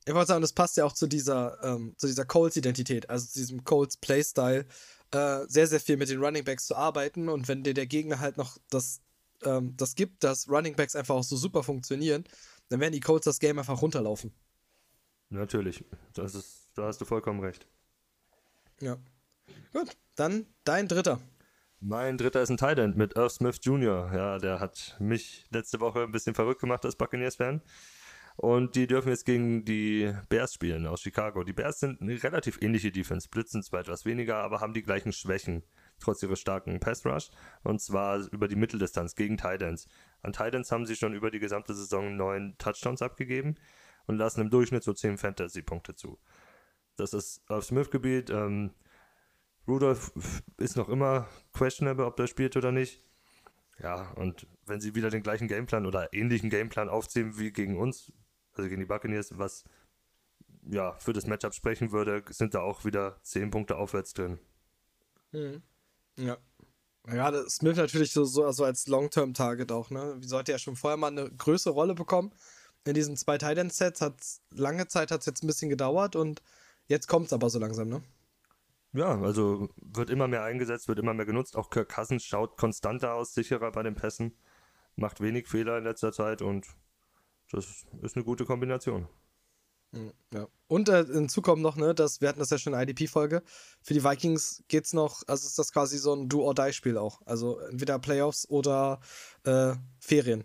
Ich 0.07 0.15
wollte 0.15 0.29
sagen, 0.29 0.41
das 0.41 0.55
passt 0.55 0.79
ja 0.79 0.87
auch 0.87 0.95
zu 0.95 1.07
dieser, 1.07 1.63
ähm, 1.63 1.95
zu 1.99 2.07
dieser 2.07 2.25
Colts-Identität, 2.25 3.11
also 3.11 3.27
zu 3.27 3.41
diesem 3.41 3.65
Colts-Playstyle, 3.65 4.65
äh, 5.11 5.41
sehr, 5.49 5.67
sehr 5.67 5.81
viel 5.81 5.99
mit 5.99 6.09
den 6.09 6.25
Running 6.25 6.45
Backs 6.45 6.67
zu 6.67 6.75
arbeiten 6.75 7.29
und 7.29 7.47
wenn 7.47 7.63
dir 7.63 7.75
der 7.75 7.87
Gegner 7.87 8.19
halt 8.19 8.39
noch 8.39 8.57
das, 8.71 9.03
ähm, 9.45 9.77
das 9.77 9.95
gibt, 9.95 10.25
dass 10.25 10.49
Running 10.49 10.77
Backs 10.77 10.97
einfach 10.97 11.15
auch 11.15 11.25
so 11.25 11.37
super 11.37 11.63
funktionieren, 11.63 12.25
dann 12.69 12.81
werden 12.81 12.93
die 12.93 13.01
Colts 13.01 13.25
das 13.25 13.39
Game 13.39 13.59
einfach 13.59 13.83
runterlaufen. 13.83 14.33
Natürlich, 15.31 15.85
das 16.15 16.35
ist, 16.35 16.69
da 16.75 16.87
hast 16.87 17.01
du 17.01 17.05
vollkommen 17.05 17.41
recht. 17.41 17.67
Ja. 18.81 18.97
Gut, 19.73 19.97
dann 20.15 20.47
dein 20.65 20.89
dritter. 20.89 21.21
Mein 21.81 22.19
dritter 22.19 22.43
ist 22.43 22.51
ein 22.51 22.57
Tight 22.57 22.97
mit 22.97 23.15
Irv 23.15 23.33
Smith 23.33 23.61
Jr. 23.63 24.11
Ja, 24.13 24.39
der 24.39 24.59
hat 24.59 24.97
mich 24.99 25.47
letzte 25.51 25.81
Woche 25.81 26.03
ein 26.03 26.13
bisschen 26.13 26.35
verrückt 26.35 26.61
gemacht 26.61 26.85
als 26.85 26.97
Buccaneers-Fan. 26.97 27.63
Und 28.37 28.77
die 28.77 28.87
dürfen 28.87 29.09
jetzt 29.09 29.25
gegen 29.27 29.65
die 29.65 30.15
Bears 30.29 30.55
spielen 30.55 30.87
aus 30.87 31.03
Chicago. 31.03 31.43
Die 31.43 31.53
Bears 31.53 31.81
sind 31.81 32.01
eine 32.01 32.23
relativ 32.23 32.63
ähnliche 32.63 32.93
Defense, 32.93 33.29
blitzen 33.29 33.65
zwar 33.65 33.81
etwas 33.81 34.05
weniger, 34.05 34.37
aber 34.37 34.61
haben 34.61 34.75
die 34.75 34.83
gleichen 34.83 35.13
Schwächen, 35.13 35.65
trotz 35.99 36.23
ihres 36.23 36.39
starken 36.39 36.79
Pass-Rush. 36.79 37.31
Und 37.65 37.81
zwar 37.81 38.19
über 38.31 38.47
die 38.47 38.55
Mitteldistanz 38.55 39.17
gegen 39.17 39.37
Titans. 39.37 39.89
An 40.23 40.33
Titans 40.33 40.73
haben 40.73 40.87
sie 40.87 40.97
schon 40.97 41.15
über 41.15 41.31
die 41.31 41.39
gesamte 41.39 41.75
Saison 41.75 42.17
neun 42.17 42.57
Touchdowns 42.59 43.03
abgegeben 43.03 43.57
und 44.07 44.17
lassen 44.17 44.41
im 44.41 44.51
Durchschnitt 44.51 44.83
so 44.83 44.93
zehn 44.93 45.19
Fantasy-Punkte 45.19 45.95
zu. 45.95 46.19
Das 46.97 47.13
ist 47.13 47.43
auf 47.49 47.65
Smith-Gebiet. 47.65 48.31
Ähm, 48.31 48.73
Rudolph 49.67 50.13
ist 50.57 50.77
noch 50.77 50.89
immer 50.89 51.29
questionable, 51.53 52.07
ob 52.07 52.17
der 52.17 52.27
spielt 52.27 52.57
oder 52.57 52.73
nicht. 52.73 53.03
Ja, 53.81 54.11
und 54.13 54.47
wenn 54.67 54.81
sie 54.81 54.95
wieder 54.95 55.11
den 55.11 55.23
gleichen 55.23 55.47
Gameplan 55.47 55.87
oder 55.87 56.13
ähnlichen 56.13 56.51
Gameplan 56.51 56.89
aufziehen 56.89 57.39
wie 57.39 57.53
gegen 57.53 57.79
uns, 57.79 58.13
also 58.55 58.69
gegen 58.69 58.81
die 58.81 58.87
Buccaneers, 58.87 59.39
was 59.39 59.65
ja 60.63 60.95
für 60.95 61.13
das 61.13 61.27
Matchup 61.27 61.55
sprechen 61.55 61.93
würde, 61.93 62.25
sind 62.31 62.55
da 62.55 62.61
auch 62.61 62.85
wieder 62.85 63.21
10 63.23 63.51
Punkte 63.51 63.77
aufwärts 63.77 64.13
drin. 64.15 64.41
Mhm. 65.31 65.63
Ja. 66.17 66.37
Ja, 67.13 67.33
Smith 67.49 67.77
natürlich 67.77 68.13
so, 68.13 68.25
so 68.25 68.45
also 68.45 68.65
als 68.65 68.87
Long-Term-Target 68.87 69.73
auch, 69.73 69.91
ne? 69.91 70.17
Wie 70.19 70.27
sollte 70.27 70.53
er 70.53 70.59
schon 70.59 70.77
vorher 70.77 70.97
mal 70.97 71.09
eine 71.09 71.31
größere 71.31 71.73
Rolle 71.73 71.95
bekommen? 71.95 72.33
In 72.85 72.95
diesen 72.95 73.17
zwei 73.17 73.39
Titan-Sets 73.39 74.01
hat 74.01 74.15
lange 74.51 74.89
Zeit 74.89 75.11
hat 75.11 75.21
es 75.21 75.27
jetzt 75.27 75.43
ein 75.43 75.47
bisschen 75.47 75.71
gedauert 75.71 76.17
und 76.17 76.43
jetzt 76.87 77.07
kommt 77.07 77.27
es 77.27 77.33
aber 77.33 77.51
so 77.51 77.59
langsam, 77.59 77.89
ne? 77.89 78.03
Ja, 78.93 79.21
also 79.21 79.69
wird 79.77 80.11
immer 80.11 80.29
mehr 80.29 80.45
eingesetzt, 80.45 80.89
wird 80.89 80.99
immer 80.99 81.15
mehr 81.15 81.27
genutzt. 81.27 81.57
Auch 81.57 81.71
Kirk 81.71 81.91
Cousins 81.91 82.25
schaut 82.25 82.57
konstanter 82.57 83.15
aus, 83.15 83.35
sicherer 83.35 83.71
bei 83.73 83.83
den 83.83 83.95
Pässen, 83.95 84.37
macht 84.97 85.21
wenig 85.21 85.47
Fehler 85.47 85.79
in 85.79 85.85
letzter 85.85 86.13
Zeit 86.13 86.43
und 86.43 86.67
das 87.51 87.87
ist 88.03 88.17
eine 88.17 88.25
gute 88.25 88.45
Kombination. 88.45 89.09
Ja. 90.33 90.47
Und 90.67 90.89
äh, 90.91 91.05
hinzu 91.07 91.41
kommt 91.41 91.63
noch, 91.63 91.77
ne, 91.77 91.95
dass, 91.95 92.21
wir 92.21 92.29
hatten 92.29 92.41
das 92.41 92.51
ja 92.51 92.59
schon 92.59 92.75
in 92.75 92.79
der 92.79 92.89
IDP-Folge, 92.89 93.43
für 93.83 93.95
die 93.95 94.05
Vikings 94.05 94.63
geht's 94.69 94.93
noch, 94.93 95.23
also 95.27 95.47
ist 95.47 95.59
das 95.59 95.73
quasi 95.73 95.97
so 95.97 96.15
ein 96.15 96.29
Do-or-Die-Spiel 96.29 96.99
auch. 96.99 97.23
Also 97.25 97.59
entweder 97.61 97.99
Playoffs 97.99 98.49
oder 98.49 99.01
äh, 99.45 99.75
Ferien. 99.99 100.45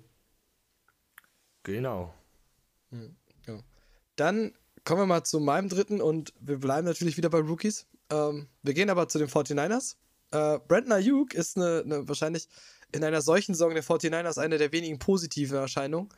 Genau. 1.63 2.13
Hm, 2.91 3.15
ja. 3.47 3.59
Dann 4.15 4.53
kommen 4.85 5.01
wir 5.01 5.05
mal 5.05 5.23
zu 5.23 5.39
meinem 5.39 5.69
dritten 5.69 6.01
und 6.01 6.33
wir 6.39 6.59
bleiben 6.59 6.87
natürlich 6.87 7.17
wieder 7.17 7.29
bei 7.29 7.39
Rookies. 7.39 7.85
Ähm, 8.09 8.47
wir 8.61 8.73
gehen 8.73 8.89
aber 8.89 9.09
zu 9.09 9.17
den 9.17 9.27
49ers. 9.27 9.95
Äh, 10.31 10.59
Brandon 10.67 10.93
Ayuk 10.93 11.33
ist 11.33 11.57
eine, 11.57 11.83
eine, 11.85 12.07
wahrscheinlich 12.07 12.47
in 12.91 13.03
einer 13.03 13.21
solchen 13.21 13.55
Saison 13.55 13.73
der 13.73 13.83
49ers 13.83 14.39
eine 14.39 14.57
der 14.57 14.71
wenigen 14.71 14.99
positiven 14.99 15.57
Erscheinungen. 15.57 16.09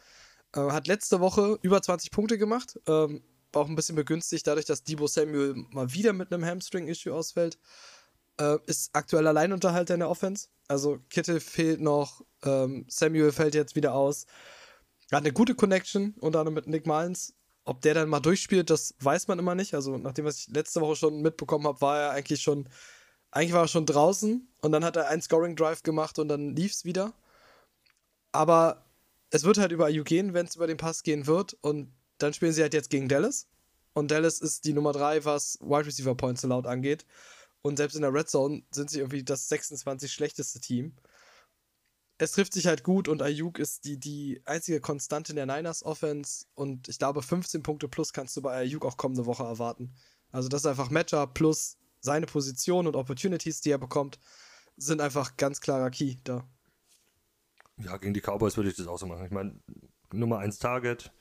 Äh, 0.56 0.72
hat 0.72 0.88
letzte 0.88 1.20
Woche 1.20 1.60
über 1.62 1.82
20 1.82 2.12
Punkte 2.12 2.38
gemacht. 2.38 2.80
Ähm, 2.88 3.22
war 3.52 3.64
auch 3.64 3.70
ein 3.70 3.76
bisschen 3.76 3.96
begünstigt 3.96 4.48
dadurch, 4.48 4.66
dass 4.66 4.84
Debo 4.84 5.08
Samuel 5.08 5.56
mal 5.72 5.94
wieder 5.94 6.14
mit 6.14 6.34
einem 6.34 6.46
Hamstring-Issue 6.46 7.14
ausfällt. 7.14 7.58
äh, 8.40 8.58
ist 8.66 8.90
aktuell 8.94 9.28
Alleinunterhalter 9.28 9.94
in 9.94 10.02
der 10.02 10.10
Offense. 10.10 10.50
Also 10.68 11.00
Kittel 11.10 11.40
fehlt 11.40 11.80
noch, 11.82 12.22
ähm, 12.44 12.86
Samuel 12.90 13.32
fällt 13.32 13.56
jetzt 13.56 13.76
wieder 13.76 13.94
aus. 13.94 14.26
Hat 15.12 15.22
eine 15.24 15.32
gute 15.34 15.56
Connection, 15.56 16.16
unter 16.20 16.40
anderem 16.40 16.56
mit 16.56 16.68
Nick 16.68 16.86
Mullins. 16.88 17.34
Ob 17.66 17.82
der 17.82 17.94
dann 17.94 18.10
mal 18.10 18.20
durchspielt, 18.20 18.70
das 18.70 18.96
weiß 19.00 19.28
man 19.28 19.40
immer 19.40 19.56
nicht. 19.56 19.74
Also, 19.74 19.98
nachdem 19.98 20.26
was 20.26 20.40
ich 20.40 20.48
letzte 20.50 20.82
Woche 20.82 20.96
schon 20.98 21.22
mitbekommen 21.22 21.66
habe, 21.68 21.82
war 21.82 22.00
er 22.00 22.12
eigentlich 22.12 22.42
schon, 22.42 22.70
eigentlich 23.32 23.54
war 23.54 23.64
er 23.64 23.68
schon 23.70 23.86
draußen 23.86 24.48
und 24.62 24.72
dann 24.72 24.84
hat 24.86 24.98
er 24.98 25.08
einen 25.10 25.22
Scoring 25.22 25.56
Drive 25.56 25.84
gemacht 25.84 26.20
und 26.20 26.28
dann 26.28 26.56
lief 26.56 26.74
es 26.74 26.86
wieder. 26.86 27.14
Aber 28.32 28.85
es 29.36 29.44
wird 29.44 29.58
halt 29.58 29.72
über 29.72 29.90
IU 29.90 30.04
gehen, 30.04 30.34
wenn 30.34 30.46
es 30.46 30.56
über 30.56 30.68
den 30.68 30.78
Pass 30.78 31.04
gehen 31.04 31.28
wird. 31.28 31.58
Und 31.62 31.94
dann 32.18 32.34
spielen 32.34 32.54
sie 32.54 32.62
halt 32.62 32.74
jetzt 32.74 32.90
gegen 32.90 33.10
Dallas. 33.10 33.48
Und 33.94 34.12
Dallas 34.12 34.40
ist 34.40 34.66
die 34.66 34.74
Nummer 34.74 34.94
3, 34.94 35.26
was 35.26 35.60
Wide 35.62 35.86
Receiver 35.86 36.16
Points 36.16 36.42
so 36.42 36.48
laut 36.48 36.66
angeht. 36.66 37.06
Und 37.62 37.78
selbst 37.78 37.96
in 37.96 38.02
der 38.02 38.14
Red 38.14 38.30
Zone 38.30 38.64
sind 38.72 38.90
sie 38.90 39.00
irgendwie 39.00 39.24
das 39.24 39.50
26 39.50 40.12
schlechteste 40.12 40.60
Team. 40.60 40.96
Es 42.18 42.32
trifft 42.32 42.54
sich 42.54 42.68
halt 42.68 42.84
gut 42.84 43.10
und 43.10 43.22
Ayuk 43.22 43.60
ist 43.60 43.84
die, 43.84 44.00
die 44.00 44.42
einzige 44.46 44.80
Konstante 44.80 45.34
in 45.34 45.36
der 45.36 45.46
Niners 45.46 45.84
Offense. 45.84 46.46
Und 46.54 46.88
ich 46.88 46.98
glaube, 46.98 47.22
15 47.22 47.62
Punkte 47.64 47.90
plus 47.90 48.14
kannst 48.14 48.38
du 48.38 48.42
bei 48.42 48.56
Ayuk 48.56 48.86
auch 48.86 48.96
kommende 48.96 49.26
Woche 49.26 49.44
erwarten. 49.44 49.94
Also, 50.32 50.48
das 50.48 50.62
ist 50.62 50.68
einfach 50.68 50.90
Matchup 50.90 51.34
plus 51.34 51.78
seine 52.00 52.26
Position 52.26 52.88
und 52.88 52.96
Opportunities, 52.96 53.62
die 53.62 53.72
er 53.72 53.78
bekommt, 53.80 54.20
sind 54.78 55.02
einfach 55.02 55.36
ganz 55.38 55.60
klarer 55.60 55.90
Key 55.90 56.16
da. 56.24 56.48
Ja, 57.78 57.98
gegen 57.98 58.14
die 58.14 58.22
Cowboys 58.22 58.56
würde 58.58 58.70
ich 58.70 58.76
das 58.76 58.88
auch 58.88 58.98
so 58.98 59.06
machen. 59.06 59.26
Ich 59.26 59.32
meine, 59.32 59.60
Nummer 60.12 60.40
1 60.40 60.60
Target 60.60 61.12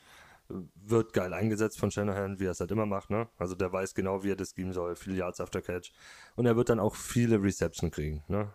wird 0.49 1.13
geil 1.13 1.33
eingesetzt 1.33 1.79
von 1.79 1.91
Shanahan, 1.91 2.39
wie 2.39 2.47
er 2.47 2.51
es 2.51 2.61
halt 2.61 2.71
immer 2.71 2.87
macht, 2.87 3.11
ne? 3.11 3.29
Also 3.39 3.55
der 3.55 3.73
weiß 3.73 3.95
genau, 3.95 4.23
wie 4.23 4.33
er 4.33 4.37
das 4.37 4.55
geben 4.55 4.73
soll, 4.73 4.95
viele 4.95 5.17
Yards 5.17 5.41
after 5.41 5.63
Catch. 5.63 5.93
Und 6.37 6.47
er 6.47 6.57
wird 6.57 6.69
dann 6.69 6.81
auch 6.81 6.95
viele 6.95 7.43
Reception 7.43 7.91
kriegen, 7.91 8.23
ne? 8.29 8.53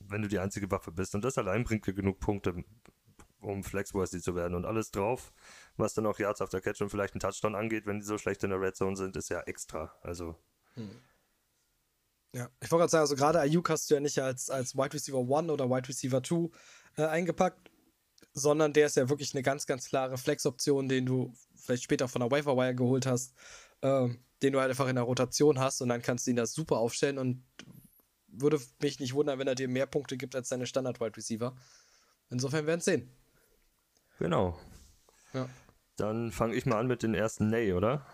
Wenn 0.00 0.22
du 0.22 0.28
die 0.28 0.38
einzige 0.38 0.70
Waffe 0.70 0.92
bist. 0.92 1.14
Und 1.14 1.24
das 1.24 1.38
allein 1.38 1.64
bringt 1.64 1.86
dir 1.86 1.94
genug 1.94 2.20
Punkte, 2.20 2.64
um 3.40 3.64
Flexworthy 3.64 4.20
zu 4.20 4.34
werden. 4.34 4.54
Und 4.54 4.66
alles 4.66 4.90
drauf, 4.90 5.32
was 5.76 5.94
dann 5.94 6.06
auch 6.06 6.18
Yards 6.18 6.42
after 6.42 6.60
Catch 6.60 6.82
und 6.82 6.90
vielleicht 6.90 7.14
einen 7.14 7.20
Touchdown 7.20 7.54
angeht, 7.54 7.86
wenn 7.86 8.00
die 8.00 8.06
so 8.06 8.18
schlecht 8.18 8.44
in 8.44 8.50
der 8.50 8.60
Red 8.60 8.76
Zone 8.76 8.96
sind, 8.96 9.16
ist 9.16 9.30
ja 9.30 9.40
extra. 9.40 9.94
Also. 10.02 10.36
Hm. 10.74 11.00
Ja, 12.34 12.48
ich 12.60 12.70
wollte 12.70 12.82
gerade 12.82 12.90
sagen, 12.90 13.02
also 13.02 13.16
gerade 13.16 13.40
Ayuk 13.40 13.68
hast 13.68 13.90
du 13.90 13.94
ja 13.94 14.00
nicht 14.00 14.18
als, 14.18 14.48
als 14.48 14.74
Wide 14.74 14.94
Receiver 14.94 15.18
1 15.18 15.50
oder 15.50 15.68
Wide 15.68 15.88
Receiver 15.88 16.22
2 16.22 16.48
äh, 16.96 17.04
eingepackt, 17.04 17.70
sondern 18.32 18.72
der 18.72 18.86
ist 18.86 18.96
ja 18.96 19.08
wirklich 19.08 19.34
eine 19.34 19.42
ganz, 19.42 19.66
ganz 19.66 19.86
klare 19.86 20.16
Flex-Option, 20.18 20.88
den 20.88 21.06
du 21.06 21.32
vielleicht 21.54 21.82
später 21.82 22.08
von 22.08 22.20
der 22.20 22.30
Wire 22.30 22.74
geholt 22.74 23.06
hast, 23.06 23.34
äh, 23.82 24.08
den 24.42 24.52
du 24.52 24.60
halt 24.60 24.70
einfach 24.70 24.88
in 24.88 24.96
der 24.96 25.04
Rotation 25.04 25.58
hast 25.58 25.80
und 25.80 25.88
dann 25.88 26.02
kannst 26.02 26.26
du 26.26 26.30
ihn 26.30 26.36
da 26.36 26.46
super 26.46 26.78
aufstellen 26.78 27.18
und 27.18 27.44
würde 28.26 28.60
mich 28.80 28.98
nicht 28.98 29.14
wundern, 29.14 29.38
wenn 29.38 29.46
er 29.46 29.54
dir 29.54 29.68
mehr 29.68 29.86
Punkte 29.86 30.16
gibt 30.16 30.34
als 30.34 30.48
seine 30.48 30.66
Standard-Wide 30.66 31.16
Receiver. 31.16 31.54
Insofern 32.30 32.66
werden 32.66 32.80
wir 32.80 32.84
sehen. 32.84 33.10
Genau. 34.18 34.58
Ja. 35.34 35.48
Dann 35.96 36.32
fange 36.32 36.54
ich 36.54 36.64
mal 36.64 36.78
an 36.78 36.86
mit 36.86 37.02
den 37.02 37.14
ersten 37.14 37.50
Nay, 37.50 37.72
oder? 37.74 38.06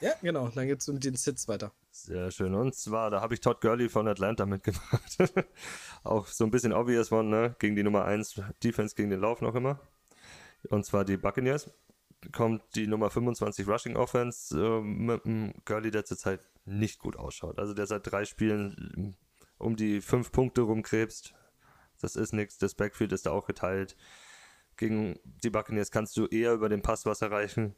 Ja, 0.00 0.14
genau. 0.20 0.48
Dann 0.48 0.66
geht 0.66 0.80
es 0.80 0.88
mit 0.88 1.04
den 1.04 1.14
Sits 1.14 1.46
weiter. 1.46 1.72
Sehr 2.04 2.30
schön. 2.30 2.54
Und 2.54 2.74
zwar, 2.74 3.10
da 3.10 3.22
habe 3.22 3.34
ich 3.34 3.40
Todd 3.40 3.60
Gurley 3.62 3.88
von 3.88 4.06
Atlanta 4.06 4.44
mitgebracht. 4.44 5.16
Auch 6.04 6.26
so 6.26 6.44
ein 6.44 6.50
bisschen 6.50 6.74
obvious 6.74 7.10
one, 7.10 7.28
ne? 7.28 7.56
Gegen 7.58 7.74
die 7.74 7.82
Nummer 7.82 8.04
1 8.04 8.42
Defense 8.62 8.94
gegen 8.94 9.08
den 9.08 9.20
Lauf 9.20 9.40
noch 9.40 9.54
immer. 9.54 9.80
Und 10.68 10.84
zwar 10.84 11.04
die 11.06 11.16
Buccaneers. 11.16 11.70
Kommt 12.32 12.62
die 12.74 12.86
Nummer 12.86 13.08
25 13.08 13.66
Rushing 13.66 13.96
Offense 13.96 14.56
äh, 14.58 14.80
mit 14.82 15.24
einem 15.24 15.54
Gurley, 15.64 15.90
der 15.90 16.04
zurzeit 16.04 16.40
nicht 16.66 16.98
gut 16.98 17.16
ausschaut. 17.16 17.58
Also 17.58 17.72
der 17.72 17.86
seit 17.86 18.10
drei 18.10 18.26
Spielen 18.26 19.16
um 19.56 19.74
die 19.74 20.02
fünf 20.02 20.32
Punkte 20.32 20.60
rumkrebst. 20.62 21.34
Das 22.00 22.14
ist 22.14 22.34
nichts. 22.34 22.58
Das 22.58 22.74
Backfield 22.74 23.12
ist 23.12 23.24
da 23.24 23.30
auch 23.30 23.46
geteilt. 23.46 23.96
Gegen 24.76 25.18
die 25.24 25.50
Buccaneers 25.50 25.90
kannst 25.90 26.16
du 26.18 26.26
eher 26.26 26.52
über 26.52 26.68
den 26.68 26.82
Pass 26.82 27.06
was 27.06 27.22
erreichen. 27.22 27.74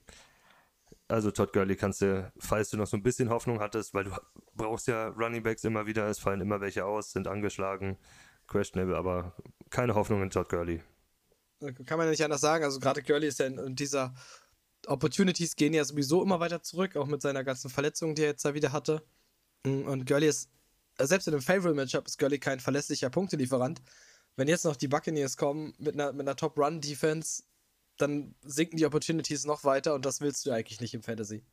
Also 1.09 1.31
Todd 1.31 1.55
Gurley 1.55 1.75
kannst 1.75 2.03
du, 2.03 2.31
falls 2.39 2.69
du 2.69 2.77
noch 2.77 2.87
so 2.87 2.97
ein 2.99 3.03
bisschen 3.03 3.31
Hoffnung 3.31 3.61
hattest, 3.61 3.95
weil 3.95 4.05
du 4.05 4.11
brauchst 4.55 4.89
ja 4.89 5.09
Running 5.09 5.43
Backs 5.43 5.65
immer 5.65 5.87
wieder, 5.87 6.07
es 6.07 6.19
fallen 6.19 6.43
immer 6.43 6.61
welche 6.61 6.85
aus, 6.85 7.13
sind 7.13 7.27
angeschlagen, 7.27 7.97
questionable, 8.47 8.97
aber 8.97 9.35
keine 9.71 9.95
Hoffnung 9.95 10.23
in 10.23 10.29
Todd 10.29 10.51
Gurley. 10.51 10.83
Kann 11.87 11.99
man 11.99 12.07
ja 12.07 12.11
nicht 12.11 12.23
anders 12.23 12.43
sagen. 12.43 12.63
Also 12.63 12.79
gerade 12.79 13.03
Gurley 13.03 13.27
ist 13.27 13.39
ja 13.39 13.47
in, 13.47 13.75
dieser 13.75 14.15
Opportunities 14.87 15.57
gehen 15.57 15.73
ja 15.73 15.85
sowieso 15.85 16.23
immer 16.23 16.41
weiter 16.41 16.63
zurück, 16.63 16.95
auch 16.97 17.07
mit 17.07 17.23
seiner 17.23 17.43
ganzen 17.43 17.71
Verletzung, 17.71 18.15
die 18.15 18.23
er 18.23 18.29
jetzt 18.29 18.45
da 18.45 18.55
wieder 18.55 18.71
hatte. 18.73 19.03
Und 19.65 20.07
Gurley 20.07 20.29
ist, 20.29 20.51
selbst 21.01 21.27
in 21.27 21.35
einem 21.35 21.43
Favorable-Matchup 21.43 22.07
ist 22.07 22.19
Gurley 22.19 22.39
kein 22.39 22.61
verlässlicher 22.61 23.11
Punktelieferant. 23.11 23.81
Wenn 24.37 24.47
jetzt 24.47 24.65
noch 24.65 24.77
die 24.77 24.89
Buccaneers 24.89 25.37
kommen 25.37 25.75
mit 25.79 25.95
einer, 25.95 26.13
mit 26.13 26.21
einer 26.21 26.37
Top-Run-Defense, 26.37 27.43
dann 27.99 28.35
sinken 28.43 28.77
die 28.77 28.87
Opportunities 28.87 29.45
noch 29.45 29.65
weiter 29.65 29.95
und 29.95 30.05
das 30.05 30.21
willst 30.21 30.47
du 30.47 30.51
eigentlich 30.51 30.81
nicht 30.81 30.95
im 30.95 31.03
Fantasy. 31.03 31.45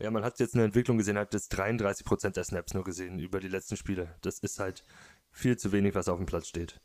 Ja, 0.00 0.10
man 0.10 0.24
hat 0.24 0.40
jetzt 0.40 0.54
eine 0.54 0.64
Entwicklung 0.64 0.98
gesehen, 0.98 1.18
hat 1.18 1.34
jetzt 1.34 1.54
33% 1.54 2.30
der 2.30 2.44
Snaps 2.44 2.74
nur 2.74 2.84
gesehen 2.84 3.18
über 3.18 3.40
die 3.40 3.48
letzten 3.48 3.76
Spiele. 3.76 4.14
Das 4.22 4.38
ist 4.38 4.58
halt 4.58 4.84
viel 5.30 5.56
zu 5.56 5.72
wenig, 5.72 5.94
was 5.94 6.08
auf 6.08 6.18
dem 6.18 6.26
Platz 6.26 6.48
steht. 6.48 6.80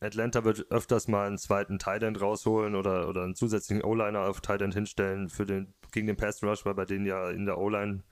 Atlanta 0.00 0.44
wird 0.44 0.70
öfters 0.70 1.08
mal 1.08 1.26
einen 1.26 1.38
zweiten 1.38 1.78
Tight 1.78 2.02
rausholen 2.02 2.74
oder, 2.74 3.08
oder 3.08 3.22
einen 3.22 3.34
zusätzlichen 3.34 3.84
O-Liner 3.84 4.28
auf 4.28 4.40
Tight 4.40 4.60
hinstellen 4.60 5.28
für 5.28 5.46
den, 5.46 5.74
gegen 5.92 6.06
den 6.06 6.16
Pass 6.16 6.42
Rush, 6.42 6.66
weil 6.66 6.74
bei 6.74 6.84
denen 6.84 7.06
ja 7.06 7.30
in 7.30 7.46
der 7.46 7.58
O-Line 7.58 8.02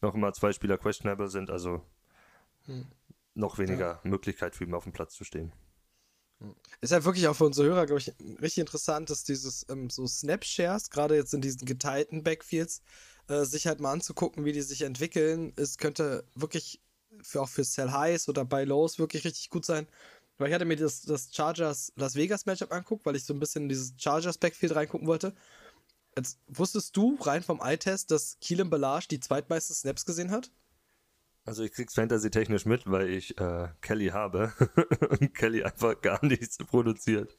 noch 0.00 0.14
immer 0.14 0.32
zwei 0.32 0.52
Spieler 0.52 0.78
questionable 0.78 1.28
sind, 1.28 1.50
also 1.50 1.84
hm. 2.66 2.86
noch 3.34 3.58
weniger 3.58 4.00
ja. 4.04 4.10
Möglichkeit 4.10 4.54
für 4.54 4.64
ihn 4.64 4.74
auf 4.74 4.84
dem 4.84 4.92
Platz 4.92 5.14
zu 5.14 5.24
stehen. 5.24 5.52
Ist 6.80 6.92
halt 6.92 7.04
wirklich 7.04 7.28
auch 7.28 7.36
für 7.36 7.44
unsere 7.44 7.68
Hörer, 7.68 7.86
glaube 7.86 8.00
ich, 8.00 8.12
richtig 8.40 8.58
interessant, 8.58 9.10
dass 9.10 9.24
dieses 9.24 9.66
ähm, 9.68 9.88
so 9.88 10.06
Snapshares, 10.06 10.90
gerade 10.90 11.14
jetzt 11.14 11.32
in 11.34 11.40
diesen 11.40 11.64
geteilten 11.64 12.22
Backfields, 12.22 12.82
äh, 13.28 13.44
sich 13.44 13.66
halt 13.66 13.80
mal 13.80 13.92
anzugucken, 13.92 14.44
wie 14.44 14.52
die 14.52 14.62
sich 14.62 14.82
entwickeln. 14.82 15.52
Es 15.56 15.78
könnte 15.78 16.24
wirklich 16.34 16.80
für, 17.22 17.42
auch 17.42 17.48
für 17.48 17.64
Sell 17.64 17.92
Highs 17.92 18.28
oder 18.28 18.44
Buy 18.44 18.64
Lows 18.64 18.98
wirklich 18.98 19.24
richtig 19.24 19.50
gut 19.50 19.64
sein. 19.64 19.86
Weil 20.38 20.48
ich 20.48 20.54
hatte 20.54 20.64
mir 20.64 20.76
das, 20.76 21.02
das 21.02 21.28
Chargers 21.32 21.92
Las 21.96 22.16
Vegas 22.16 22.46
Matchup 22.46 22.72
anguckt, 22.72 23.06
weil 23.06 23.16
ich 23.16 23.24
so 23.24 23.32
ein 23.34 23.40
bisschen 23.40 23.64
in 23.64 23.68
dieses 23.68 23.94
Chargers 23.96 24.38
Backfield 24.38 24.74
reingucken 24.74 25.06
wollte. 25.06 25.34
Jetzt 26.16 26.38
wusstest 26.48 26.96
du 26.96 27.16
rein 27.20 27.42
vom 27.42 27.60
Eye-Test, 27.60 28.10
dass 28.10 28.38
Keelan 28.40 28.70
Ballage 28.70 29.06
die 29.08 29.20
zweitmeisten 29.20 29.74
Snaps 29.74 30.04
gesehen 30.04 30.30
hat? 30.30 30.50
Also 31.44 31.64
ich 31.64 31.72
krieg's 31.72 31.94
fantasy-technisch 31.94 32.66
mit, 32.66 32.88
weil 32.88 33.08
ich 33.08 33.38
äh, 33.38 33.68
Kelly 33.80 34.08
habe 34.08 34.52
und 35.20 35.34
Kelly 35.34 35.64
einfach 35.64 36.00
gar 36.00 36.24
nichts 36.24 36.58
produziert. 36.58 37.36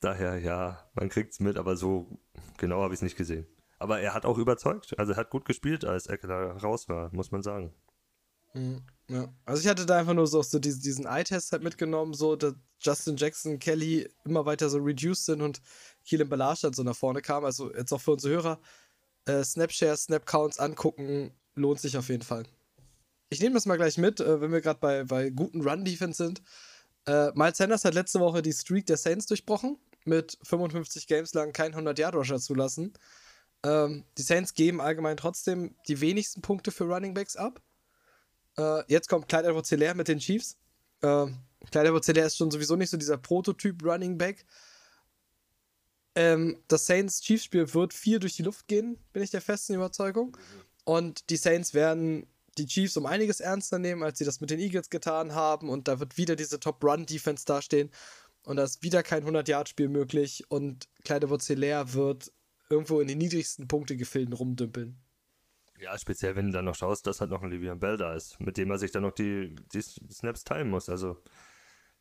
Daher, 0.00 0.38
ja, 0.38 0.90
man 0.94 1.08
kriegt's 1.08 1.40
mit, 1.40 1.56
aber 1.56 1.76
so 1.76 2.18
genau 2.58 2.82
habe 2.82 2.92
ich 2.92 2.98
es 2.98 3.02
nicht 3.02 3.16
gesehen. 3.16 3.46
Aber 3.78 4.00
er 4.00 4.12
hat 4.12 4.26
auch 4.26 4.36
überzeugt. 4.36 4.98
Also 4.98 5.12
er 5.12 5.16
hat 5.16 5.30
gut 5.30 5.46
gespielt, 5.46 5.86
als 5.86 6.06
Eckler 6.06 6.52
raus 6.58 6.90
war, 6.90 7.10
muss 7.14 7.30
man 7.30 7.42
sagen. 7.42 7.72
Mhm, 8.52 8.82
ja. 9.08 9.32
Also 9.46 9.62
ich 9.62 9.68
hatte 9.68 9.86
da 9.86 9.98
einfach 9.98 10.12
nur 10.12 10.26
so, 10.26 10.42
so 10.42 10.58
diesen, 10.58 10.82
diesen 10.82 11.06
Eye-Test 11.06 11.52
halt 11.52 11.62
mitgenommen, 11.62 12.12
so 12.12 12.36
dass 12.36 12.54
Justin 12.80 13.16
Jackson, 13.16 13.58
Kelly 13.58 14.10
immer 14.26 14.44
weiter 14.44 14.68
so 14.68 14.78
reduced 14.78 15.24
sind 15.24 15.40
und 15.40 15.62
Keelan 16.04 16.28
Ballage 16.28 16.60
dann 16.62 16.74
so 16.74 16.82
nach 16.82 16.96
vorne 16.96 17.22
kam. 17.22 17.46
Also 17.46 17.72
jetzt 17.74 17.92
auch 17.92 18.00
für 18.00 18.12
unsere 18.12 18.34
Hörer, 18.34 18.60
äh, 19.24 19.42
Snapshares, 19.42 20.04
Snap-Counts 20.04 20.58
angucken, 20.58 21.32
lohnt 21.54 21.80
sich 21.80 21.96
auf 21.96 22.10
jeden 22.10 22.22
Fall 22.22 22.44
ich 23.30 23.40
nehme 23.40 23.54
das 23.54 23.64
mal 23.66 23.76
gleich 23.76 23.96
mit, 23.96 24.20
äh, 24.20 24.40
wenn 24.40 24.52
wir 24.52 24.60
gerade 24.60 24.80
bei, 24.80 25.04
bei 25.04 25.30
guten 25.30 25.62
Run-Defense 25.62 26.22
sind. 26.22 26.42
Äh, 27.06 27.30
Miles 27.34 27.56
Sanders 27.56 27.84
hat 27.84 27.94
letzte 27.94 28.20
Woche 28.20 28.42
die 28.42 28.52
Streak 28.52 28.86
der 28.86 28.96
Saints 28.96 29.26
durchbrochen, 29.26 29.78
mit 30.04 30.36
55 30.42 31.06
Games 31.06 31.32
lang 31.32 31.52
kein 31.52 31.74
100-Yard-Rusher 31.74 32.40
zulassen. 32.40 32.92
Ähm, 33.62 34.04
die 34.18 34.22
Saints 34.22 34.54
geben 34.54 34.80
allgemein 34.80 35.16
trotzdem 35.16 35.74
die 35.86 36.00
wenigsten 36.00 36.42
Punkte 36.42 36.72
für 36.72 36.84
Running 36.84 37.14
Backs 37.14 37.36
ab. 37.36 37.60
Äh, 38.58 38.82
jetzt 38.88 39.08
kommt 39.08 39.28
Clyde 39.28 39.48
edwards 39.48 39.70
mit 39.70 40.08
den 40.08 40.18
Chiefs. 40.18 40.56
Äh, 41.02 41.26
Clyde 41.70 41.88
edwards 41.88 42.08
ist 42.08 42.36
schon 42.36 42.50
sowieso 42.50 42.76
nicht 42.76 42.90
so 42.90 42.96
dieser 42.96 43.18
Prototyp 43.18 43.84
Running 43.84 44.18
Back. 44.18 44.44
Ähm, 46.16 46.62
das 46.68 46.86
Saints-Chiefs-Spiel 46.86 47.72
wird 47.74 47.94
viel 47.94 48.18
durch 48.18 48.34
die 48.34 48.42
Luft 48.42 48.66
gehen, 48.66 48.98
bin 49.12 49.22
ich 49.22 49.30
der 49.30 49.40
festen 49.40 49.74
Überzeugung. 49.74 50.36
Und 50.84 51.30
die 51.30 51.36
Saints 51.36 51.74
werden 51.74 52.26
die 52.58 52.66
Chiefs 52.66 52.96
um 52.96 53.06
einiges 53.06 53.40
ernster 53.40 53.78
nehmen, 53.78 54.02
als 54.02 54.18
sie 54.18 54.24
das 54.24 54.40
mit 54.40 54.50
den 54.50 54.60
Eagles 54.60 54.90
getan 54.90 55.34
haben. 55.34 55.68
Und 55.68 55.88
da 55.88 56.00
wird 56.00 56.16
wieder 56.16 56.36
diese 56.36 56.60
Top-Run-Defense 56.60 57.44
dastehen. 57.44 57.90
Und 58.44 58.56
da 58.56 58.64
ist 58.64 58.82
wieder 58.82 59.02
kein 59.02 59.24
100-Yard-Spiel 59.24 59.88
möglich. 59.88 60.44
Und 60.48 60.88
Kleine 61.04 61.30
Vozelär 61.30 61.94
wird 61.94 62.32
irgendwo 62.68 63.00
in 63.00 63.08
den 63.08 63.18
niedrigsten 63.18 63.68
Punktegefilden 63.68 64.32
rumdümpeln. 64.32 64.98
Ja, 65.78 65.96
speziell 65.98 66.36
wenn 66.36 66.46
du 66.46 66.52
dann 66.52 66.66
noch 66.66 66.74
schaust, 66.74 67.06
dass 67.06 67.20
halt 67.20 67.30
noch 67.30 67.42
ein 67.42 67.50
Livian 67.50 67.80
Bell 67.80 67.96
da 67.96 68.14
ist, 68.14 68.38
mit 68.38 68.56
dem 68.58 68.70
er 68.70 68.78
sich 68.78 68.90
dann 68.90 69.02
noch 69.02 69.12
die, 69.12 69.54
die 69.72 69.80
Snaps 69.80 70.44
teilen 70.44 70.68
muss. 70.68 70.88
Also, 70.88 71.16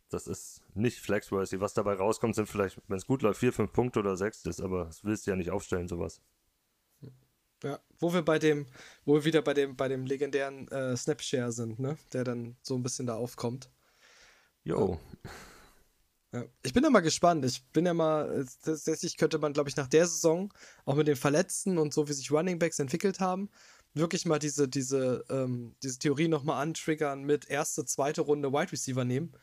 das 0.10 0.28
ist 0.28 0.62
nicht 0.74 1.00
flexworthy. 1.00 1.62
Was 1.62 1.74
dabei 1.74 1.94
rauskommt, 1.94 2.36
sind 2.36 2.48
vielleicht, 2.48 2.82
wenn 2.88 2.98
es 2.98 3.06
gut 3.06 3.22
läuft, 3.22 3.40
vier, 3.40 3.54
fünf 3.54 3.72
Punkte 3.72 4.00
oder 4.00 4.18
sechs. 4.18 4.44
Das, 4.44 4.60
aber 4.60 4.86
das 4.86 5.04
willst 5.04 5.26
du 5.26 5.32
ja 5.32 5.38
nicht 5.38 5.52
aufstellen, 5.52 5.88
sowas. 5.88 6.22
Ja, 7.64 7.80
wo 8.00 8.14
wir 8.14 8.22
bei 8.22 8.40
dem, 8.40 8.68
wo 9.06 9.16
wir 9.16 9.26
wieder 9.26 9.42
bei 9.42 9.54
dem, 9.54 9.76
bei 9.76 9.88
dem 9.88 10.06
legendären 10.06 10.68
äh, 10.70 10.96
Snapshare 10.96 11.52
sind, 11.52 11.80
ne? 11.80 11.98
Der 12.14 12.24
dann 12.24 12.56
so 12.62 12.76
ein 12.76 12.84
bisschen 12.84 13.06
da 13.06 13.16
aufkommt. 13.16 13.70
Jo. 14.64 15.00
Ja. 16.32 16.46
Ich 16.64 16.74
bin 16.74 16.84
ja 16.84 16.90
mal 16.90 17.00
gespannt. 17.02 17.44
Ich 17.44 17.66
bin 17.72 17.86
ja 17.86 17.94
mal, 17.94 18.46
tatsächlich 18.64 19.18
könnte 19.18 19.40
man, 19.40 19.54
glaube 19.54 19.70
ich, 19.70 19.76
nach 19.76 19.88
der 19.88 20.06
Saison, 20.06 20.54
auch 20.86 20.96
mit 20.96 21.08
den 21.08 21.16
Verletzten 21.16 21.78
und 21.78 21.94
so, 21.94 22.08
wie 22.08 22.14
sich 22.14 22.32
Running 22.32 22.60
Backs 22.60 22.80
entwickelt 22.80 23.20
haben, 23.20 23.50
wirklich 23.94 24.26
mal 24.26 24.40
diese, 24.40 24.68
diese, 24.68 25.26
ähm, 25.30 25.76
diese 25.84 26.00
Theorie 26.00 26.28
nochmal 26.28 26.62
antriggern 26.62 27.24
mit 27.24 27.50
erste, 27.50 27.86
zweite 27.86 28.22
Runde 28.22 28.54
Wide 28.54 28.72
Receiver 28.72 29.04
nehmen. 29.06 29.34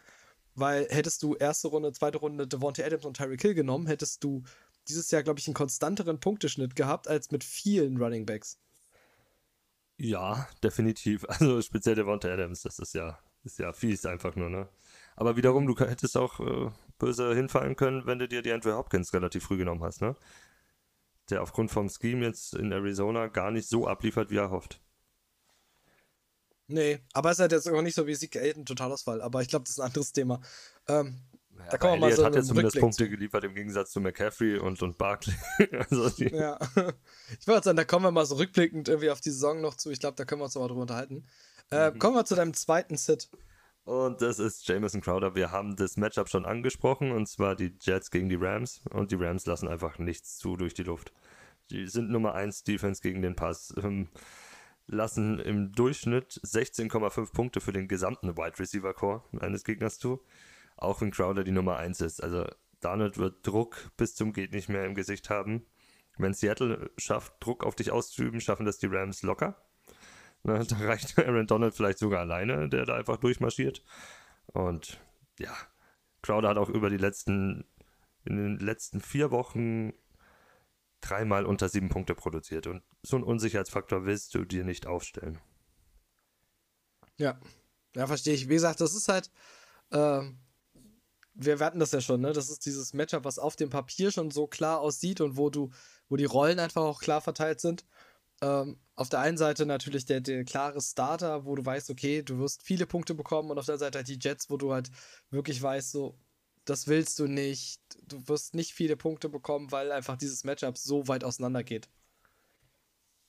Weil 0.55 0.87
hättest 0.89 1.23
du 1.23 1.35
erste 1.35 1.69
Runde, 1.69 1.93
zweite 1.93 2.19
Runde 2.19 2.47
Devontae 2.47 2.85
Adams 2.85 3.05
und 3.05 3.17
Tyreek 3.17 3.43
Hill 3.43 3.55
genommen, 3.55 3.87
hättest 3.87 4.25
du 4.25 4.43
dieses 4.89 5.11
Jahr, 5.11 5.23
glaube 5.23 5.41
ich, 5.41 5.47
einen 5.47 5.55
konstanteren 5.55 6.21
Punkteschnitt 6.21 6.77
gehabt 6.77 7.09
als 7.09 7.31
mit 7.31 7.45
vielen 7.45 7.97
Running 7.97 8.27
Backs. 8.27 8.59
Ja, 9.99 10.49
definitiv. 10.63 11.25
Also 11.29 11.63
speziell 11.63 11.95
Devontae 11.95 12.33
Adams, 12.33 12.63
das 12.63 12.79
ist 12.79 12.95
ja, 12.95 13.19
ist 13.45 13.59
ja 13.59 13.73
fies 13.73 14.07
einfach 14.07 14.37
nur, 14.37 14.51
ne? 14.51 14.69
Aber 15.17 15.37
wiederum, 15.37 15.67
du 15.67 15.79
hättest 15.79 16.17
auch 16.17 16.41
äh, 16.41 16.71
böse 16.99 17.35
hinfallen 17.35 17.77
können, 17.77 18.07
wenn 18.07 18.19
du 18.19 18.29
dir 18.29 18.43
die 18.43 18.53
Andrew 18.53 18.73
Hopkins 18.73 19.13
relativ 19.15 19.45
früh 19.45 19.57
genommen 19.57 19.83
hast, 19.83 20.03
ne? 20.03 20.15
Der 21.31 21.43
aufgrund 21.43 21.71
vom 21.71 21.89
Scheme 21.89 22.27
jetzt 22.27 22.55
in 22.55 22.71
Arizona 22.71 23.29
gar 23.29 23.51
nicht 23.51 23.69
so 23.69 23.87
abliefert, 23.89 24.31
wie 24.31 24.37
er 24.37 24.51
hofft. 24.51 24.81
Nee, 26.69 27.01
aber 27.13 27.31
es 27.31 27.37
ist 27.37 27.41
halt 27.41 27.53
jetzt 27.53 27.69
auch 27.69 27.83
nicht 27.83 27.95
so 27.95 28.07
wie 28.07 28.15
Sieg 28.15 28.35
Elton 28.37 28.67
Totalausfall, 28.67 29.23
aber 29.23 29.41
ich 29.41 29.49
glaube, 29.49 29.65
das 29.65 29.75
ist 29.75 29.81
ein 29.81 29.87
anderes 29.87 30.13
Thema. 30.13 30.41
Ähm, 30.89 31.21
ja, 31.59 31.71
da 31.71 31.79
kann 31.79 31.91
man 31.91 32.01
mal 32.01 32.13
so 32.13 32.25
hat 32.25 32.35
ja 32.35 32.43
zumindest 32.43 32.79
Punkte 32.79 33.05
zu. 33.05 33.11
geliefert 33.11 33.45
im 33.45 33.55
Gegensatz 33.55 33.91
zu 33.93 34.01
McCaffrey 34.01 34.59
und, 34.59 34.83
und 34.83 34.99
Barkley. 34.99 35.35
also 35.91 36.09
ja, 36.25 36.59
ich 37.41 37.47
würde 37.47 37.63
sagen, 37.63 37.77
da 37.77 37.85
kommen 37.85 38.05
wir 38.05 38.11
mal 38.11 38.27
so 38.27 38.37
rückblickend 38.37 38.89
irgendwie 38.89 39.11
auf 39.11 39.21
die 39.21 39.31
Saison 39.31 39.61
noch 39.61 39.75
zu. 39.75 39.91
Ich 39.91 40.01
glaube, 40.01 40.17
da 40.17 40.25
können 40.25 40.41
wir 40.41 40.45
uns 40.47 40.57
aber 40.57 40.69
drüber 40.69 40.83
unterhalten. 40.83 41.25
Äh, 41.71 41.91
mhm. 41.91 41.99
Kommen 41.99 42.17
wir 42.17 42.25
zu 42.25 42.35
deinem 42.35 42.55
zweiten 42.55 42.97
Sit. 42.97 43.29
Und 43.85 44.21
das 44.21 44.41
ist 44.41 44.67
Jameson 44.67 45.01
Crowder. 45.01 45.37
Wir 45.37 45.53
haben 45.53 45.77
das 45.77 45.97
Matchup 45.97 46.29
schon 46.29 46.45
angesprochen, 46.45 47.13
und 47.13 47.29
zwar 47.29 47.55
die 47.55 47.77
Jets 47.81 48.11
gegen 48.11 48.29
die 48.29 48.35
Rams. 48.35 48.81
Und 48.91 49.13
die 49.13 49.17
Rams 49.17 49.47
lassen 49.47 49.69
einfach 49.69 49.99
nichts 49.99 50.39
zu 50.39 50.57
durch 50.57 50.75
die 50.75 50.83
Luft. 50.83 51.13
Die 51.71 51.87
sind 51.87 52.11
Nummer 52.11 52.35
1 52.35 52.65
Defense 52.65 53.01
gegen 53.01 53.23
den 53.23 53.37
Pass. 53.37 53.73
Ähm, 53.81 54.09
lassen 54.87 55.39
im 55.39 55.73
Durchschnitt 55.73 56.41
16,5 56.45 57.33
Punkte 57.33 57.61
für 57.61 57.73
den 57.73 57.89
gesamten 57.89 58.37
Wide 58.37 58.59
Receiver 58.59 58.95
Core 58.95 59.23
eines 59.41 59.65
Gegners 59.65 59.99
zu. 59.99 60.21
Auch 60.77 61.01
wenn 61.01 61.11
Crowder 61.11 61.45
die 61.45 61.53
Nummer 61.53 61.77
1 61.77 62.01
ist. 62.01 62.23
Also 62.23 62.47
Darnold 62.81 63.19
wird 63.19 63.47
Druck 63.47 63.91
bis 63.97 64.15
zum 64.15 64.33
geht 64.33 64.53
nicht 64.53 64.69
mehr 64.69 64.85
im 64.85 64.95
Gesicht 64.95 65.31
haben. 65.31 65.67
Wenn 66.19 66.35
Seattle 66.35 66.91
schafft, 66.97 67.35
Druck 67.41 67.65
auf 67.65 67.75
dich 67.75 67.91
auszuüben, 67.91 68.41
schaffen 68.41 68.67
das 68.67 68.79
die 68.79 68.87
Rams 68.87 69.23
locker. 69.23 69.57
Ne, 70.43 70.65
da 70.69 70.77
reicht 70.77 71.19
Aaron 71.19 71.47
Donald 71.47 71.75
vielleicht 71.75 71.99
sogar 71.99 72.21
alleine, 72.21 72.69
der 72.69 72.85
da 72.87 72.97
einfach 72.97 73.17
durchmarschiert. 73.17 73.83
Und 74.47 75.01
ja, 75.39 75.55
Crowder 76.23 76.51
hat 76.51 76.59
auch 76.59 76.69
über 76.69 76.91
die 76.91 76.97
letzten, 76.97 77.65
in 78.25 78.37
den 78.37 78.59
letzten 78.59 79.01
vier 79.01 79.31
Wochen 79.31 79.93
dreimal 81.01 81.45
unter 81.45 81.69
sieben 81.69 81.89
Punkte 81.89 82.15
produziert. 82.15 82.67
Und 82.67 82.83
so 83.03 83.17
einen 83.17 83.25
Unsicherheitsfaktor 83.25 84.07
willst 84.07 84.35
du 84.35 84.45
dir 84.45 84.65
nicht 84.65 84.87
aufstellen. 84.87 85.39
Ja, 87.19 87.39
ja, 87.95 88.07
verstehe 88.07 88.35
ich. 88.35 88.49
Wie 88.49 88.55
gesagt, 88.55 88.81
das 88.81 88.95
ist 88.95 89.09
halt, 89.09 89.31
äh, 89.91 90.23
wir 91.37 91.59
hatten 91.59 91.79
das 91.79 91.93
ja 91.93 92.01
schon, 92.01 92.21
ne? 92.21 92.33
Das 92.33 92.51
ist 92.51 92.65
dieses 92.65 92.95
Matchup, 92.95 93.25
was 93.25 93.39
auf 93.39 93.57
dem 93.57 93.71
Papier 93.71 94.11
schon 94.11 94.31
so 94.31 94.47
klar 94.47 94.81
aussieht 94.81 95.21
und 95.21 95.37
wo 95.37 95.51
du, 95.51 95.71
wo 96.09 96.17
die 96.17 96.25
Rollen 96.25 96.59
einfach 96.59 96.83
auch 96.83 97.01
klar 97.01 97.21
verteilt 97.21 97.61
sind. 97.61 97.85
Ähm, 98.43 98.79
auf 98.95 99.09
der 99.09 99.21
einen 99.21 99.39
Seite 99.39 99.67
natürlich 99.67 100.07
der, 100.07 100.21
der 100.21 100.45
klare 100.45 100.81
Starter, 100.81 101.45
wo 101.45 101.55
du 101.55 101.65
weißt, 101.65 101.91
okay, 101.91 102.23
du 102.23 102.39
wirst 102.39 102.63
viele 102.63 102.87
Punkte 102.87 103.15
bekommen 103.15 103.51
und 103.51 103.59
auf 103.59 103.67
der 103.67 103.75
anderen 103.75 103.87
Seite 103.93 103.99
halt 103.99 104.09
die 104.09 104.19
Jets, 104.21 104.51
wo 104.51 104.57
du 104.57 104.73
halt 104.73 104.91
wirklich 105.31 105.61
weißt, 105.61 105.91
so, 105.91 106.19
das 106.65 106.87
willst 106.87 107.19
du 107.19 107.27
nicht. 107.27 107.81
Du 108.03 108.27
wirst 108.29 108.55
nicht 108.55 108.73
viele 108.73 108.97
Punkte 108.97 109.29
bekommen, 109.29 109.71
weil 109.73 109.93
einfach 109.93 110.17
dieses 110.17 110.45
Matchup 110.45 110.77
so 110.77 111.09
weit 111.09 111.25
auseinander 111.25 111.63
geht. 111.63 111.89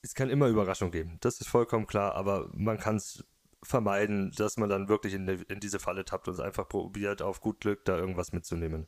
Es 0.01 0.13
kann 0.13 0.29
immer 0.29 0.47
Überraschung 0.47 0.91
geben, 0.91 1.17
das 1.21 1.41
ist 1.41 1.47
vollkommen 1.47 1.87
klar, 1.87 2.15
aber 2.15 2.49
man 2.53 2.77
kann 2.77 2.95
es 2.97 3.25
vermeiden, 3.67 4.31
dass 4.31 4.57
man 4.57 4.69
dann 4.69 4.89
wirklich 4.89 5.13
in, 5.13 5.27
in 5.27 5.59
diese 5.59 5.79
Falle 5.79 6.05
tappt 6.05 6.27
und 6.27 6.35
es 6.35 6.39
einfach 6.39 6.67
probiert, 6.67 7.21
auf 7.21 7.41
gut 7.41 7.59
Glück 7.59 7.85
da 7.85 7.97
irgendwas 7.97 8.31
mitzunehmen. 8.31 8.87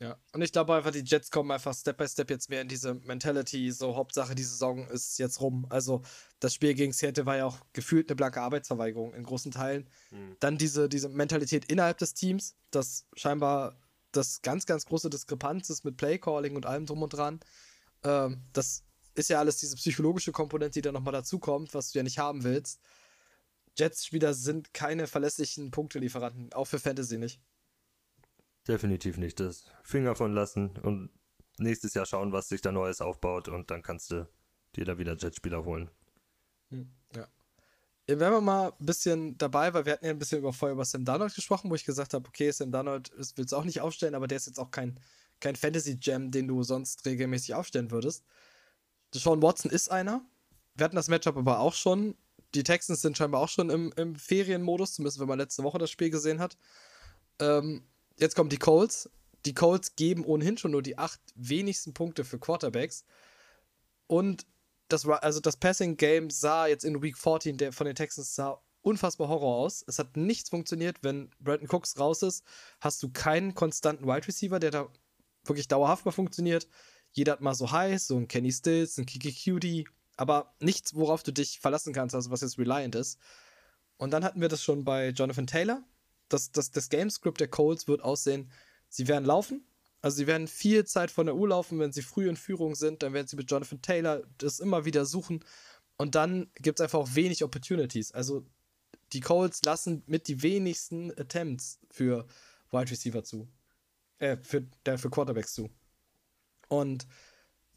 Ja, 0.00 0.16
und 0.32 0.42
ich 0.42 0.52
glaube 0.52 0.74
einfach, 0.74 0.92
die 0.92 1.02
Jets 1.04 1.32
kommen 1.32 1.50
einfach 1.50 1.74
Step 1.74 1.96
by 1.96 2.06
Step 2.06 2.30
jetzt 2.30 2.48
mehr 2.50 2.62
in 2.62 2.68
diese 2.68 2.94
Mentality. 2.94 3.72
So, 3.72 3.96
Hauptsache, 3.96 4.36
die 4.36 4.44
Saison 4.44 4.86
ist 4.86 5.18
jetzt 5.18 5.40
rum. 5.40 5.66
Also, 5.70 6.02
das 6.38 6.54
Spiel 6.54 6.74
gegen 6.74 6.92
Seattle 6.92 7.26
war 7.26 7.36
ja 7.36 7.46
auch 7.46 7.58
gefühlt 7.72 8.08
eine 8.08 8.14
blanke 8.14 8.40
Arbeitsverweigerung 8.40 9.12
in 9.12 9.24
großen 9.24 9.50
Teilen. 9.50 9.88
Mhm. 10.12 10.36
Dann 10.38 10.56
diese, 10.56 10.88
diese 10.88 11.08
Mentalität 11.08 11.64
innerhalb 11.64 11.98
des 11.98 12.14
Teams, 12.14 12.54
das 12.70 13.08
scheinbar 13.14 13.76
das 14.12 14.40
ganz, 14.42 14.66
ganz 14.66 14.86
große 14.86 15.10
Diskrepanz 15.10 15.68
ist 15.68 15.84
mit 15.84 15.96
Playcalling 15.96 16.54
und 16.54 16.64
allem 16.64 16.86
drum 16.86 17.02
und 17.02 17.12
dran. 17.12 17.40
Ähm, 18.04 18.42
das 18.52 18.84
ist 19.14 19.30
ja 19.30 19.40
alles 19.40 19.56
diese 19.56 19.74
psychologische 19.74 20.30
Komponente, 20.30 20.74
die 20.74 20.82
da 20.82 20.92
nochmal 20.92 21.12
dazukommt, 21.12 21.74
was 21.74 21.90
du 21.90 21.98
ja 21.98 22.02
nicht 22.04 22.20
haben 22.20 22.44
willst. 22.44 22.80
Jets-Spieler 23.78 24.34
sind 24.34 24.74
keine 24.74 25.06
verlässlichen 25.06 25.70
Punktelieferanten, 25.70 26.52
auch 26.52 26.66
für 26.66 26.78
Fantasy 26.78 27.18
nicht. 27.18 27.40
Definitiv 28.66 29.16
nicht. 29.16 29.40
Das 29.40 29.64
Finger 29.82 30.14
von 30.14 30.32
lassen 30.32 30.76
und 30.78 31.10
nächstes 31.58 31.94
Jahr 31.94 32.06
schauen, 32.06 32.32
was 32.32 32.48
sich 32.48 32.60
da 32.60 32.72
Neues 32.72 33.00
aufbaut 33.00 33.48
und 33.48 33.70
dann 33.70 33.82
kannst 33.82 34.10
du 34.10 34.28
dir 34.76 34.84
da 34.84 34.98
wieder 34.98 35.16
Jetspieler 35.16 35.64
holen. 35.64 35.90
Hm, 36.70 36.90
ja. 37.14 37.22
ja. 38.08 38.20
Wenn 38.20 38.32
wir 38.32 38.40
mal 38.40 38.72
ein 38.78 38.86
bisschen 38.86 39.38
dabei, 39.38 39.72
weil 39.72 39.86
wir 39.86 39.94
hatten 39.94 40.04
ja 40.04 40.10
ein 40.10 40.18
bisschen 40.18 40.38
über 40.38 40.52
vorher 40.52 40.74
über 40.74 40.84
Sam 40.84 41.04
Darnold 41.04 41.34
gesprochen, 41.34 41.70
wo 41.70 41.74
ich 41.74 41.84
gesagt 41.84 42.14
habe, 42.14 42.28
okay, 42.28 42.50
Sam 42.50 42.70
Darnold 42.70 43.10
willst 43.36 43.52
du 43.52 43.56
auch 43.56 43.64
nicht 43.64 43.80
aufstellen, 43.80 44.14
aber 44.14 44.26
der 44.26 44.36
ist 44.36 44.46
jetzt 44.46 44.58
auch 44.58 44.70
kein, 44.70 45.00
kein 45.40 45.56
Fantasy-Gem, 45.56 46.30
den 46.30 46.48
du 46.48 46.62
sonst 46.62 47.04
regelmäßig 47.06 47.54
aufstellen 47.54 47.90
würdest. 47.90 48.24
Sean 49.14 49.42
Watson 49.42 49.70
ist 49.70 49.90
einer. 49.90 50.24
Wir 50.74 50.84
hatten 50.84 50.96
das 50.96 51.08
Matchup 51.08 51.36
aber 51.36 51.60
auch 51.60 51.74
schon. 51.74 52.16
Die 52.54 52.62
Texans 52.62 53.02
sind 53.02 53.16
scheinbar 53.16 53.40
auch 53.42 53.48
schon 53.48 53.70
im, 53.70 53.92
im 53.96 54.16
Ferienmodus, 54.16 54.94
zumindest 54.94 55.20
wenn 55.20 55.28
man 55.28 55.38
letzte 55.38 55.62
Woche 55.62 55.78
das 55.78 55.90
Spiel 55.90 56.10
gesehen 56.10 56.40
hat. 56.40 56.56
Ähm, 57.40 57.84
jetzt 58.16 58.34
kommen 58.34 58.50
die 58.50 58.58
Colts. 58.58 59.10
Die 59.44 59.54
Colts 59.54 59.96
geben 59.96 60.24
ohnehin 60.24 60.58
schon 60.58 60.70
nur 60.70 60.82
die 60.82 60.98
acht 60.98 61.20
wenigsten 61.34 61.94
Punkte 61.94 62.24
für 62.24 62.38
Quarterbacks. 62.38 63.04
Und 64.06 64.46
das, 64.88 65.06
also 65.06 65.40
das 65.40 65.56
Passing 65.56 65.96
Game 65.96 66.30
sah 66.30 66.66
jetzt 66.66 66.84
in 66.84 67.02
Week 67.02 67.16
14 67.16 67.58
der, 67.58 67.72
von 67.72 67.86
den 67.86 67.94
Texans 67.94 68.34
sah 68.34 68.60
unfassbar 68.80 69.28
Horror 69.28 69.56
aus. 69.56 69.84
Es 69.86 69.98
hat 69.98 70.16
nichts 70.16 70.48
funktioniert. 70.48 70.98
Wenn 71.02 71.30
Brandon 71.40 71.68
Cooks 71.68 71.98
raus 71.98 72.22
ist, 72.22 72.44
hast 72.80 73.02
du 73.02 73.10
keinen 73.10 73.54
konstanten 73.54 74.06
Wide 74.06 74.26
Receiver, 74.26 74.58
der 74.58 74.70
da 74.70 74.88
wirklich 75.44 75.68
dauerhaft 75.68 76.04
mal 76.04 76.12
funktioniert. 76.12 76.66
Jeder 77.12 77.32
hat 77.32 77.40
mal 77.40 77.54
so 77.54 77.70
heiß, 77.70 78.06
so 78.06 78.16
ein 78.16 78.28
Kenny 78.28 78.52
Stills, 78.52 78.98
ein 78.98 79.06
Kiki 79.06 79.32
Cutie, 79.32 79.86
aber 80.18 80.54
nichts, 80.60 80.94
worauf 80.94 81.22
du 81.22 81.32
dich 81.32 81.60
verlassen 81.60 81.94
kannst, 81.94 82.14
also 82.14 82.30
was 82.30 82.42
jetzt 82.42 82.58
reliant 82.58 82.94
ist. 82.94 83.18
Und 83.96 84.10
dann 84.10 84.24
hatten 84.24 84.40
wir 84.40 84.48
das 84.48 84.62
schon 84.62 84.84
bei 84.84 85.08
Jonathan 85.08 85.46
Taylor, 85.46 85.82
das, 86.28 86.52
das, 86.52 86.70
das 86.70 86.90
Gamescript 86.90 87.40
der 87.40 87.48
Colts 87.48 87.88
wird 87.88 88.02
aussehen, 88.02 88.50
sie 88.88 89.08
werden 89.08 89.24
laufen. 89.24 89.64
Also 90.00 90.18
sie 90.18 90.26
werden 90.26 90.46
viel 90.46 90.84
Zeit 90.84 91.10
von 91.10 91.26
der 91.26 91.34
Uhr 91.34 91.48
laufen, 91.48 91.78
wenn 91.78 91.92
sie 91.92 92.02
früh 92.02 92.28
in 92.28 92.36
Führung 92.36 92.74
sind, 92.74 93.02
dann 93.02 93.14
werden 93.14 93.26
sie 93.26 93.36
mit 93.36 93.50
Jonathan 93.50 93.80
Taylor 93.80 94.22
das 94.38 94.60
immer 94.60 94.84
wieder 94.84 95.06
suchen. 95.06 95.44
Und 95.96 96.14
dann 96.14 96.50
gibt 96.54 96.78
es 96.78 96.84
einfach 96.84 97.00
auch 97.00 97.14
wenig 97.14 97.42
Opportunities. 97.42 98.12
Also 98.12 98.46
die 99.12 99.20
Colts 99.20 99.62
lassen 99.64 100.02
mit 100.06 100.28
die 100.28 100.42
wenigsten 100.42 101.10
Attempts 101.18 101.80
für 101.90 102.26
Wide 102.70 102.90
Receiver 102.90 103.24
zu. 103.24 103.48
Äh, 104.18 104.36
für, 104.42 104.66
äh, 104.84 104.98
für 104.98 105.10
Quarterbacks 105.10 105.54
zu. 105.54 105.70
Und 106.68 107.06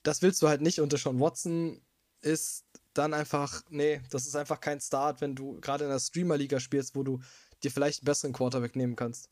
das 0.04 0.22
willst 0.22 0.42
du 0.42 0.48
halt 0.48 0.62
nicht. 0.62 0.80
Und 0.80 0.98
Sean 0.98 1.20
Watson 1.20 1.82
ist 2.22 2.66
dann 2.94 3.14
einfach, 3.14 3.62
nee, 3.70 4.02
das 4.10 4.26
ist 4.26 4.36
einfach 4.36 4.60
kein 4.60 4.80
Start, 4.82 5.22
wenn 5.22 5.36
du 5.36 5.60
gerade 5.62 5.86
in 5.86 5.90
der 5.90 6.00
Streamer-Liga 6.00 6.60
spielst, 6.60 6.96
wo 6.96 7.04
du 7.04 7.20
dir 7.64 7.72
vielleicht 7.72 8.02
einen 8.02 8.06
besseren 8.06 8.34
Quarterback 8.34 8.76
nehmen 8.76 8.96
kannst. 8.96 9.30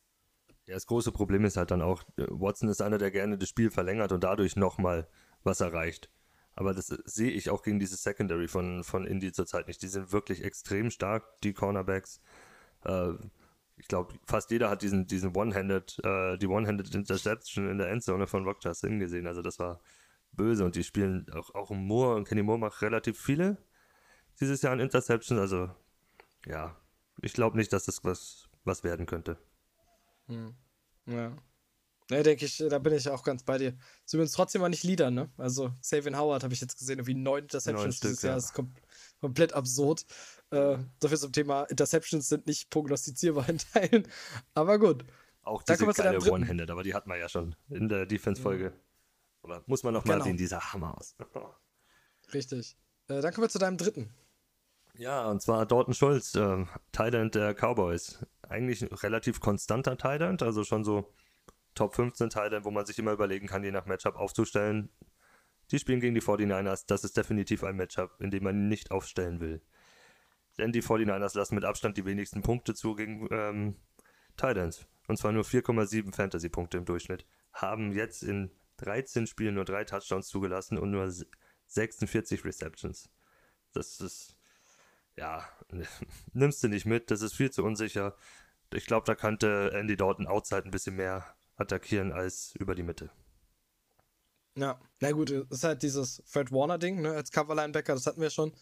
Ja, 0.66 0.76
das 0.76 0.86
große 0.86 1.12
Problem 1.12 1.46
ist 1.46 1.58
halt 1.58 1.72
dann 1.72 1.82
auch, 1.82 2.04
äh, 2.18 2.28
Watson 2.30 2.70
ist 2.70 2.82
einer, 2.82 2.98
der 2.98 3.12
gerne 3.12 3.38
das 3.38 3.50
Spiel 3.50 3.72
verlängert 3.72 4.12
und 4.12 4.24
dadurch 4.24 4.56
nochmal 4.56 5.08
was 5.44 5.62
erreicht. 5.62 6.10
Aber 6.54 6.74
das 6.74 6.88
sehe 6.88 7.32
ich 7.32 7.50
auch 7.50 7.64
gegen 7.64 7.80
diese 7.80 7.96
Secondary 7.96 8.48
von, 8.48 8.84
von 8.84 9.08
Indy 9.08 9.32
zurzeit 9.32 9.68
nicht. 9.68 9.82
Die 9.82 9.88
sind 9.88 10.12
wirklich 10.12 10.44
extrem 10.44 10.92
stark, 10.92 11.24
die 11.42 11.54
Cornerbacks. 11.54 12.22
Äh, 12.84 13.14
ich 13.78 13.88
glaube, 13.88 14.14
fast 14.26 14.52
jeder 14.52 14.70
hat 14.70 14.82
diesen, 14.82 15.08
diesen 15.08 15.36
One-Handed, 15.36 16.00
äh, 16.04 16.38
die 16.38 16.48
One-Handed 16.48 16.94
Interception 16.94 17.70
in 17.70 17.78
der 17.78 17.90
Endzone 17.90 18.28
von 18.28 18.44
Rock 18.44 18.58
Justin 18.62 19.00
gesehen. 19.00 19.26
Also 19.26 19.42
das 19.42 19.58
war 19.58 19.80
böse 20.32 20.66
und 20.66 20.76
die 20.76 20.84
spielen 20.84 21.26
auch, 21.34 21.54
auch 21.56 21.70
Moore 21.72 22.16
und 22.16 22.28
Kenny 22.28 22.44
Moore 22.44 22.60
macht 22.60 22.82
relativ 22.82 23.20
viele 23.20 23.58
dieses 24.40 24.62
Jahr 24.62 24.74
an 24.74 24.80
Interceptions. 24.80 25.40
Also 25.40 25.70
ja, 26.46 26.76
ich 27.22 27.34
glaube 27.34 27.58
nicht, 27.58 27.74
dass 27.74 27.86
das 27.86 28.04
was, 28.04 28.48
was 28.64 28.84
werden 28.84 29.06
könnte. 29.06 29.38
Hm. 30.28 30.54
Ja. 31.06 31.36
Ne, 32.12 32.24
denke 32.24 32.46
ich, 32.46 32.58
da 32.58 32.80
bin 32.80 32.94
ich 32.94 33.08
auch 33.08 33.24
ganz 33.24 33.44
bei 33.44 33.60
dir. 33.60 33.78
Übrigens 34.12 34.32
trotzdem 34.32 34.62
mal 34.62 34.70
nicht 34.70 34.84
Leader, 34.84 35.12
ne? 35.12 35.30
Also, 35.38 35.72
Savin 35.80 36.18
Howard 36.18 36.44
habe 36.44 36.54
ich 36.56 36.62
jetzt 36.62 36.78
gesehen, 36.78 36.98
irgendwie 36.98 37.14
neun 37.14 37.44
Interceptions 37.44 37.98
Stück, 37.98 38.10
dieses 38.10 38.24
Jahr. 38.24 38.32
ja. 38.32 38.36
Das 38.36 38.46
ist 38.46 38.54
kom 38.54 38.74
komplett 39.22 39.54
absurd. 39.54 40.06
Äh, 40.50 40.78
so 41.02 41.08
viel 41.08 41.18
zum 41.18 41.34
Thema 41.34 41.66
Interceptions 41.66 42.28
sind 42.28 42.48
nicht 42.48 42.72
prognostizierbar 42.72 43.48
in 43.50 43.60
Teilen. 43.60 44.08
Aber 44.56 44.80
gut. 44.80 45.06
Auch 45.44 45.62
Da 45.62 45.76
diese 45.76 45.86
deinem 45.94 46.20
geile. 46.20 46.32
One-Handed, 46.32 46.72
aber 46.72 46.82
die 46.82 46.96
hatten 46.96 47.10
wir 47.10 47.18
ja 47.18 47.30
schon 47.30 47.56
in 47.70 47.90
der 47.90 48.08
Defense-Folge. 48.08 48.74
Aber 49.42 49.64
muss 49.68 49.84
man 49.84 49.94
noch 49.94 50.06
mal 50.06 50.14
Genau. 50.14 50.26
sehen, 50.26 50.38
dieser 50.38 50.74
Hammer 50.74 50.98
aus. 50.98 51.16
Richtig. 52.34 52.78
Äh, 53.08 53.22
dann 53.22 53.34
kommen 53.34 53.46
wir 53.46 53.50
zu 53.50 53.60
deinem 53.60 53.78
dritten. 53.78 54.14
Ja, 54.96 55.30
und 55.30 55.42
zwar 55.42 55.66
Dalton 55.66 55.94
Schulz, 55.94 56.36
ähm, 56.36 56.68
Thailand 56.92 57.36
der 57.36 57.54
Cowboys. 57.54 58.26
Eigentlich 58.42 58.82
ein 58.82 58.90
relativ 58.94 59.40
konstanter 59.40 59.98
Thailand, 59.98 60.44
also 60.44 60.64
schon 60.64 60.84
so 60.84 61.14
Top 61.76 61.96
15 61.96 62.30
Thailand, 62.30 62.66
wo 62.66 62.72
man 62.72 62.86
sich 62.86 63.00
immer 63.00 63.14
überlegen 63.14 63.48
kann, 63.48 63.64
je 63.64 63.72
nach 63.72 63.86
Matchup 63.86 64.16
aufzustellen. 64.16 64.90
Die 65.72 65.80
spielen 65.80 66.02
gegen 66.02 66.16
die 66.16 66.22
49ers, 66.22 66.86
das 66.88 67.04
ist 67.04 67.16
definitiv 67.16 67.64
ein 67.64 67.76
Matchup, 67.78 68.20
in 68.20 68.32
dem 68.32 68.44
man 68.44 68.56
ihn 68.56 68.68
nicht 68.68 68.92
aufstellen 68.92 69.40
will. 69.40 69.62
Denn 70.58 70.72
die 70.74 70.82
49ers 70.82 71.38
lassen 71.38 71.56
mit 71.56 71.64
Abstand 71.64 71.96
die 71.96 72.06
wenigsten 72.06 72.42
Punkte 72.42 72.74
zu 72.74 72.96
gegen 72.96 73.28
ähm, 73.32 73.76
Titans. 74.36 74.88
Und 75.08 75.18
zwar 75.18 75.32
nur 75.32 75.44
4,7 75.44 76.14
Fantasy-Punkte 76.14 76.78
im 76.78 76.86
Durchschnitt. 76.86 77.26
Haben 77.54 77.94
jetzt 77.94 78.24
in 78.24 78.52
13 78.80 79.28
Spielen 79.28 79.56
nur 79.56 79.66
drei 79.66 79.84
Touchdowns 79.84 80.28
zugelassen 80.28 80.78
und 80.78 80.92
nur 80.92 81.12
46 81.68 82.46
Receptions. 82.46 83.10
Das 83.74 84.00
ist, 84.02 84.36
ja, 85.16 85.48
nimmst 86.34 86.64
du 86.64 86.68
nicht 86.68 86.86
mit, 86.86 87.12
das 87.12 87.22
ist 87.22 87.34
viel 87.34 87.52
zu 87.52 87.64
unsicher. 87.64 88.16
Ich 88.74 88.86
glaube, 88.86 89.06
da 89.06 89.16
könnte 89.16 89.72
Andy 89.74 89.98
Dalton 89.98 90.28
outside 90.28 90.64
ein 90.66 90.72
bisschen 90.72 90.96
mehr 90.96 91.26
attackieren 91.56 92.12
als 92.12 92.56
über 92.56 92.76
die 92.76 92.84
Mitte. 92.84 93.12
Ja, 94.56 94.80
na 95.00 95.12
gut, 95.12 95.32
das 95.32 95.46
ist 95.50 95.64
halt 95.64 95.84
dieses 95.84 96.22
Fred 96.26 96.52
Warner-Ding, 96.52 97.02
ne, 97.02 97.12
als 97.12 97.32
Cover-Linebacker, 97.32 97.94
das 97.94 98.08
hatten 98.08 98.22
wir 98.22 98.30
schon. 98.30 98.54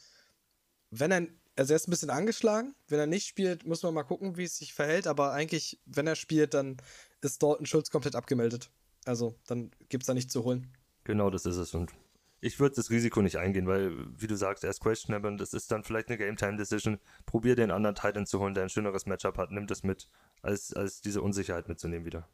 Wenn 0.92 1.12
er, 1.12 1.28
also 1.56 1.74
er 1.74 1.78
ist 1.78 1.88
ein 1.88 1.92
bisschen 1.92 2.10
angeschlagen, 2.10 2.76
wenn 2.88 3.00
er 3.00 3.08
nicht 3.08 3.28
spielt, 3.28 3.66
muss 3.66 3.84
man 3.84 3.94
mal 3.94 4.04
gucken, 4.04 4.38
wie 4.38 4.44
es 4.44 4.58
sich 4.58 4.74
verhält, 4.74 5.08
aber 5.08 5.32
eigentlich, 5.32 5.82
wenn 5.86 6.08
er 6.08 6.16
spielt, 6.16 6.54
dann 6.54 6.78
ist 7.22 7.42
Dalton 7.42 7.66
Schulz 7.66 7.90
komplett 7.90 8.16
abgemeldet. 8.16 8.70
Also, 9.08 9.36
dann 9.48 9.72
gibt 9.90 10.04
es 10.04 10.08
da 10.08 10.14
nichts 10.14 10.34
zu 10.34 10.44
holen. 10.44 10.68
Genau, 11.04 11.30
das 11.30 11.46
ist 11.46 11.58
es. 11.58 11.74
Und 11.74 11.92
ich 12.40 12.60
würde 12.60 12.76
das 12.76 12.90
Risiko 12.90 13.22
nicht 13.22 13.38
eingehen, 13.38 13.66
weil, 13.68 13.94
wie 14.20 14.28
du 14.28 14.36
sagst, 14.36 14.64
er 14.64 14.70
ist 14.70 14.82
questionable 14.82 15.30
und 15.32 15.38
das 15.40 15.54
ist 15.54 15.72
dann 15.72 15.84
vielleicht 15.84 16.10
eine 16.10 16.18
Game-Time-Decision. 16.18 17.00
Probier 17.26 17.56
den 17.56 17.72
anderen 17.72 17.96
Titan 17.96 18.28
zu 18.28 18.40
holen, 18.40 18.54
der 18.54 18.64
ein 18.64 18.70
schöneres 18.70 19.06
Matchup 19.06 19.38
hat. 19.38 19.52
Nimm 19.52 19.68
das 19.68 19.84
mit, 19.84 20.08
als, 20.42 20.74
als 20.74 21.02
diese 21.02 21.22
Unsicherheit 21.22 21.68
mitzunehmen 21.68 22.06
wieder. 22.06 22.28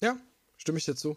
Ja, 0.00 0.16
stimme 0.56 0.78
ich 0.78 0.84
dir 0.84 0.94
zu. 0.94 1.16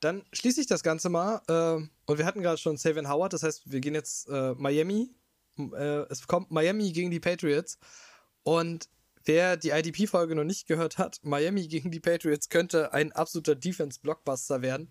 Dann 0.00 0.24
schließe 0.32 0.60
ich 0.60 0.66
das 0.66 0.82
Ganze 0.82 1.08
mal. 1.08 1.42
Äh, 1.48 1.88
und 2.06 2.18
wir 2.18 2.24
hatten 2.24 2.40
gerade 2.40 2.58
schon 2.58 2.76
Savin 2.76 3.08
Howard, 3.08 3.32
das 3.32 3.42
heißt, 3.42 3.70
wir 3.70 3.80
gehen 3.80 3.94
jetzt 3.94 4.28
äh, 4.28 4.54
Miami. 4.54 5.10
Äh, 5.58 6.06
es 6.08 6.26
kommt 6.26 6.50
Miami 6.50 6.92
gegen 6.92 7.10
die 7.10 7.20
Patriots. 7.20 7.78
Und 8.44 8.88
wer 9.28 9.56
die 9.56 9.70
IDP-Folge 9.70 10.34
noch 10.34 10.44
nicht 10.44 10.66
gehört 10.66 10.98
hat, 10.98 11.20
Miami 11.22 11.68
gegen 11.68 11.90
die 11.90 12.00
Patriots 12.00 12.48
könnte 12.48 12.92
ein 12.92 13.12
absoluter 13.12 13.54
Defense-Blockbuster 13.54 14.62
werden. 14.62 14.88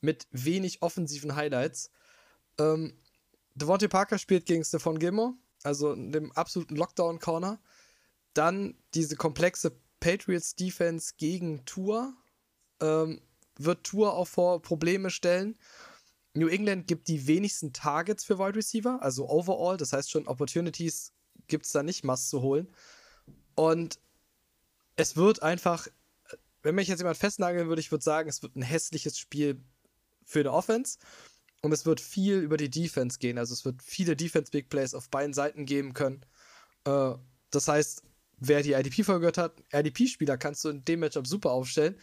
Mit 0.00 0.26
wenig 0.32 0.82
offensiven 0.82 1.36
Highlights. 1.36 1.90
Ähm, 2.58 2.98
Devontae 3.54 3.88
Parker 3.88 4.18
spielt 4.18 4.46
gegen 4.46 4.64
Stephon 4.64 4.98
Gilmore, 4.98 5.34
also 5.62 5.92
in 5.92 6.12
dem 6.12 6.32
absoluten 6.32 6.76
Lockdown-Corner. 6.76 7.60
Dann 8.32 8.76
diese 8.94 9.16
komplexe 9.16 9.78
Patriots-Defense 10.00 11.14
gegen 11.16 11.64
Tour. 11.64 12.14
Ähm, 12.80 13.20
wird 13.56 13.84
Tour 13.84 14.14
auch 14.14 14.26
vor 14.26 14.60
Probleme 14.62 15.10
stellen. 15.10 15.56
New 16.34 16.48
England 16.48 16.88
gibt 16.88 17.06
die 17.06 17.26
wenigsten 17.28 17.72
Targets 17.72 18.24
für 18.24 18.38
Wide 18.38 18.56
Receiver, 18.56 19.00
also 19.00 19.28
overall, 19.28 19.76
das 19.76 19.92
heißt 19.92 20.10
schon 20.10 20.26
Opportunities 20.26 21.12
gibt 21.46 21.66
es 21.66 21.72
da 21.72 21.82
nicht 21.82 22.04
Mass 22.04 22.28
zu 22.28 22.42
holen. 22.42 22.68
Und 23.54 23.98
es 24.96 25.16
wird 25.16 25.42
einfach, 25.42 25.88
wenn 26.62 26.74
mich 26.74 26.88
jetzt 26.88 27.00
jemand 27.00 27.16
festnageln 27.16 27.68
würde, 27.68 27.80
ich 27.80 27.90
würde 27.90 28.04
sagen, 28.04 28.28
es 28.28 28.42
wird 28.42 28.56
ein 28.56 28.62
hässliches 28.62 29.18
Spiel 29.18 29.60
für 30.24 30.40
eine 30.40 30.52
Offense. 30.52 30.98
Und 31.62 31.72
es 31.72 31.86
wird 31.86 32.00
viel 32.00 32.40
über 32.40 32.58
die 32.58 32.68
Defense 32.68 33.18
gehen. 33.18 33.38
Also 33.38 33.54
es 33.54 33.64
wird 33.64 33.82
viele 33.82 34.16
Defense-Big 34.16 34.68
Plays 34.68 34.94
auf 34.94 35.08
beiden 35.08 35.32
Seiten 35.32 35.64
geben 35.64 35.94
können. 35.94 36.24
Äh, 36.84 37.14
das 37.50 37.68
heißt, 37.68 38.02
wer 38.38 38.62
die 38.62 38.72
IDP-Folge 38.72 39.20
gehört 39.20 39.38
hat, 39.38 39.62
IDP-Spieler 39.72 40.36
kannst 40.36 40.64
du 40.64 40.68
in 40.68 40.84
dem 40.84 41.00
Matchup 41.00 41.26
super 41.26 41.52
aufstellen. 41.52 41.98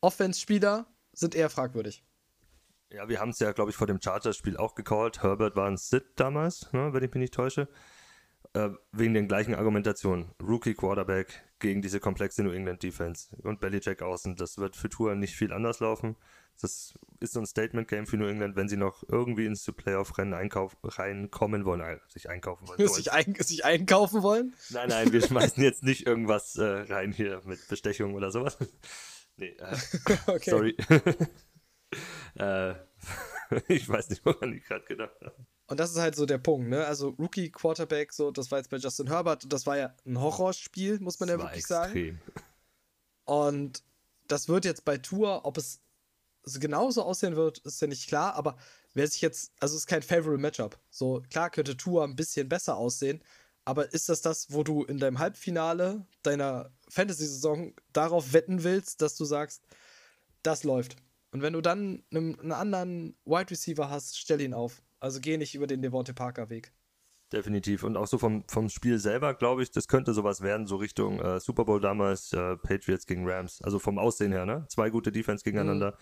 Offense-Spieler 0.00 0.86
sind 1.12 1.34
eher 1.34 1.50
fragwürdig. 1.50 2.02
Ja, 2.90 3.08
wir 3.08 3.20
haben 3.20 3.30
es 3.30 3.38
ja, 3.38 3.52
glaube 3.52 3.70
ich, 3.70 3.76
vor 3.76 3.86
dem 3.86 4.00
Chargers-Spiel 4.00 4.56
auch 4.56 4.74
gecallt. 4.74 5.22
Herbert 5.22 5.56
war 5.56 5.66
ein 5.66 5.76
Sit 5.76 6.04
damals, 6.16 6.72
ne, 6.72 6.92
wenn 6.92 7.02
ich 7.02 7.10
mich 7.12 7.20
nicht 7.20 7.34
täusche. 7.34 7.68
Äh, 8.54 8.70
wegen 8.92 9.14
den 9.14 9.28
gleichen 9.28 9.54
Argumentationen. 9.54 10.30
Rookie 10.42 10.74
Quarterback 10.74 11.42
gegen 11.58 11.80
diese 11.80 12.00
komplexe 12.00 12.42
New 12.42 12.52
England 12.52 12.82
Defense 12.82 13.34
und 13.42 13.60
Belichick 13.60 14.02
außen. 14.02 14.36
Das 14.36 14.58
wird 14.58 14.76
für 14.76 14.90
Tour 14.90 15.14
nicht 15.14 15.34
viel 15.34 15.52
anders 15.54 15.80
laufen. 15.80 16.16
Das 16.60 16.92
ist 17.20 17.32
so 17.32 17.40
ein 17.40 17.46
Statement-Game 17.46 18.06
für 18.06 18.18
New 18.18 18.26
England, 18.26 18.56
wenn 18.56 18.68
sie 18.68 18.76
noch 18.76 19.04
irgendwie 19.08 19.46
ins 19.46 19.64
Playoff-Rennen 19.64 20.34
reinkommen 20.34 21.64
wollen, 21.64 21.80
äh, 21.80 21.98
sich 22.08 22.28
einkaufen 22.28 22.68
wollen. 22.68 22.88
sich, 22.88 23.10
ein, 23.10 23.34
sich 23.38 23.64
einkaufen 23.64 24.22
wollen. 24.22 24.54
Nein, 24.68 24.88
nein, 24.90 25.12
wir 25.12 25.22
schmeißen 25.22 25.62
jetzt 25.62 25.82
nicht 25.82 26.06
irgendwas 26.06 26.56
äh, 26.56 26.62
rein 26.64 27.12
hier 27.12 27.40
mit 27.46 27.66
Bestechung 27.68 28.14
oder 28.14 28.30
sowas. 28.30 28.58
Nee, 29.36 29.56
äh, 29.58 29.76
Okay. 30.26 30.50
sorry. 30.50 30.76
äh, 32.38 32.74
ich 33.66 33.88
weiß 33.88 34.10
nicht, 34.10 34.24
woran 34.26 34.52
ich 34.52 34.62
gerade 34.62 34.84
gedacht 34.84 35.18
habe. 35.22 35.46
Und 35.72 35.80
das 35.80 35.90
ist 35.90 35.96
halt 35.96 36.14
so 36.14 36.26
der 36.26 36.36
Punkt, 36.36 36.68
ne? 36.68 36.84
Also 36.84 37.14
Rookie 37.18 37.50
Quarterback, 37.50 38.12
so, 38.12 38.30
das 38.30 38.50
war 38.50 38.58
jetzt 38.58 38.68
bei 38.68 38.76
Justin 38.76 39.08
Herbert 39.08 39.50
das 39.50 39.64
war 39.64 39.78
ja 39.78 39.94
ein 40.04 40.20
Horrorspiel, 40.20 41.00
muss 41.00 41.18
man 41.18 41.30
ja 41.30 41.36
Das 41.36 41.44
war 41.44 41.50
wirklich 41.50 41.66
sagen. 41.66 41.96
extrem. 41.96 42.18
Und 43.24 43.82
das 44.28 44.50
wird 44.50 44.66
jetzt 44.66 44.84
bei 44.84 44.98
Tour, 44.98 45.46
ob 45.46 45.56
es 45.56 45.80
so 46.42 46.60
genauso 46.60 47.02
aussehen 47.02 47.36
wird, 47.36 47.56
ist 47.60 47.80
ja 47.80 47.86
nicht 47.86 48.06
klar, 48.06 48.34
aber 48.34 48.58
wer 48.92 49.08
sich 49.08 49.22
jetzt, 49.22 49.52
also 49.60 49.74
es 49.74 49.84
ist 49.84 49.86
kein 49.86 50.02
Favorable 50.02 50.36
Matchup. 50.36 50.78
So, 50.90 51.22
klar 51.30 51.48
könnte 51.48 51.74
Tour 51.74 52.04
ein 52.04 52.16
bisschen 52.16 52.50
besser 52.50 52.76
aussehen, 52.76 53.24
aber 53.64 53.94
ist 53.94 54.10
das 54.10 54.20
das, 54.20 54.52
wo 54.52 54.64
du 54.64 54.84
in 54.84 54.98
deinem 54.98 55.20
Halbfinale 55.20 56.04
deiner 56.22 56.70
Fantasy-Saison 56.90 57.72
darauf 57.94 58.34
wetten 58.34 58.62
willst, 58.62 59.00
dass 59.00 59.16
du 59.16 59.24
sagst, 59.24 59.62
das 60.42 60.64
läuft? 60.64 60.96
Und 61.30 61.40
wenn 61.40 61.54
du 61.54 61.62
dann 61.62 62.04
einen, 62.10 62.38
einen 62.40 62.52
anderen 62.52 63.16
Wide 63.24 63.50
Receiver 63.50 63.88
hast, 63.88 64.18
stell 64.18 64.42
ihn 64.42 64.52
auf. 64.52 64.82
Also 65.02 65.18
geh 65.20 65.36
nicht 65.36 65.56
über 65.56 65.66
den 65.66 65.82
Devontae 65.82 66.12
Parker 66.12 66.48
Weg. 66.48 66.72
Definitiv. 67.32 67.82
Und 67.82 67.96
auch 67.96 68.06
so 68.06 68.18
vom, 68.18 68.44
vom 68.46 68.68
Spiel 68.68 69.00
selber, 69.00 69.34
glaube 69.34 69.64
ich, 69.64 69.72
das 69.72 69.88
könnte 69.88 70.14
sowas 70.14 70.42
werden, 70.42 70.68
so 70.68 70.76
Richtung 70.76 71.18
äh, 71.18 71.40
Super 71.40 71.64
Bowl 71.64 71.80
damals, 71.80 72.32
äh, 72.32 72.56
Patriots 72.56 73.06
gegen 73.06 73.28
Rams. 73.28 73.60
Also 73.62 73.80
vom 73.80 73.98
Aussehen 73.98 74.30
her, 74.30 74.46
ne? 74.46 74.64
Zwei 74.68 74.90
gute 74.90 75.10
Defense 75.10 75.42
gegeneinander. 75.42 75.98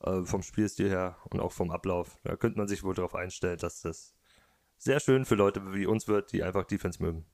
Äh, 0.00 0.22
vom 0.24 0.42
Spielstil 0.42 0.88
her 0.88 1.18
und 1.28 1.40
auch 1.40 1.52
vom 1.52 1.70
Ablauf. 1.70 2.18
Da 2.24 2.36
könnte 2.36 2.56
man 2.56 2.68
sich 2.68 2.82
wohl 2.82 2.94
darauf 2.94 3.14
einstellen, 3.14 3.58
dass 3.58 3.82
das 3.82 4.14
sehr 4.78 4.98
schön 4.98 5.26
für 5.26 5.34
Leute 5.34 5.74
wie 5.74 5.84
uns 5.84 6.08
wird, 6.08 6.32
die 6.32 6.42
einfach 6.42 6.64
Defense 6.64 7.02
mögen. 7.02 7.26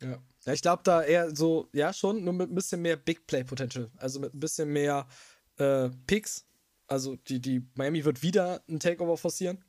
Ja. 0.00 0.16
ja 0.46 0.52
ich 0.54 0.62
glaube 0.62 0.80
da 0.82 1.02
eher 1.02 1.36
so, 1.36 1.68
ja 1.74 1.92
schon, 1.92 2.24
nur 2.24 2.32
mit 2.32 2.50
ein 2.50 2.54
bisschen 2.54 2.80
mehr 2.80 2.96
Big 2.96 3.26
Play 3.26 3.44
Potential. 3.44 3.90
Also 3.98 4.18
mit 4.18 4.32
ein 4.32 4.40
bisschen 4.40 4.72
mehr 4.72 5.06
äh, 5.58 5.90
Picks. 6.06 6.46
Also 6.86 7.16
die, 7.16 7.38
die 7.38 7.68
Miami 7.74 8.02
wird 8.06 8.22
wieder 8.22 8.62
ein 8.66 8.80
Takeover 8.80 9.18
forcieren. 9.18 9.62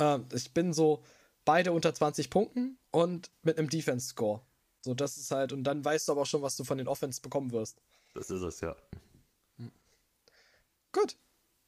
Ähm, 0.00 0.26
ich 0.32 0.52
bin 0.52 0.72
so 0.72 1.04
beide 1.44 1.72
unter 1.72 1.94
20 1.94 2.30
Punkten 2.30 2.78
und 2.90 3.30
mit 3.42 3.58
einem 3.58 3.68
Defense-Score. 3.68 4.40
So, 4.82 4.94
das 4.94 5.16
ist 5.18 5.30
halt, 5.30 5.52
und 5.52 5.64
dann 5.64 5.84
weißt 5.84 6.08
du 6.08 6.12
aber 6.12 6.22
auch 6.22 6.26
schon, 6.26 6.42
was 6.42 6.56
du 6.56 6.64
von 6.64 6.78
den 6.78 6.88
Offense 6.88 7.20
bekommen 7.20 7.52
wirst. 7.52 7.80
Das 8.14 8.30
ist 8.30 8.42
es, 8.42 8.60
ja. 8.60 8.74
Gut, 10.92 11.16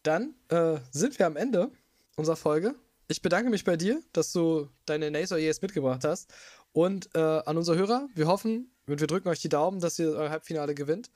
dann 0.03 0.35
äh, 0.49 0.79
sind 0.91 1.19
wir 1.19 1.27
am 1.27 1.37
Ende 1.37 1.71
unserer 2.17 2.37
Folge. 2.37 2.75
Ich 3.09 3.23
bedanke 3.23 3.51
mich 3.51 3.65
bei 3.65 3.77
dir, 3.77 4.03
dass 4.13 4.33
du 4.33 4.69
deine 4.87 5.11
Naser 5.11 5.39
jetzt 5.39 5.63
mitgebracht 5.63 6.05
hast. 6.05 6.33
Und 6.73 7.15
äh, 7.15 7.19
an 7.19 7.57
unsere 7.57 7.77
Hörer, 7.77 8.09
wir 8.15 8.27
hoffen 8.27 8.71
und 8.87 9.01
wir 9.01 9.07
drücken 9.07 9.29
euch 9.29 9.41
die 9.41 9.51
Daumen, 9.51 9.81
dass 9.81 9.99
ihr 9.99 10.09
euer 10.09 10.31
Halbfinale 10.31 10.75
gewinnt. 10.75 11.11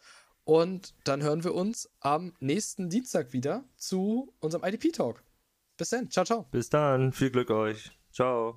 Und 0.45 0.95
dann 1.05 1.23
hören 1.23 1.43
wir 1.43 1.55
uns 1.55 1.89
am 2.01 2.35
nächsten 2.39 2.91
Dienstag 2.91 3.33
wieder 3.33 3.65
zu 3.77 4.33
unserem 4.41 4.65
IDP-Talk. 4.65 5.23
Bis 5.77 5.91
dann, 5.91 6.11
ciao, 6.11 6.25
ciao. 6.25 6.47
Bis 6.51 6.69
dann, 6.71 7.13
viel 7.13 7.31
Glück 7.31 7.51
euch. 7.51 7.91
Ciao. 8.13 8.57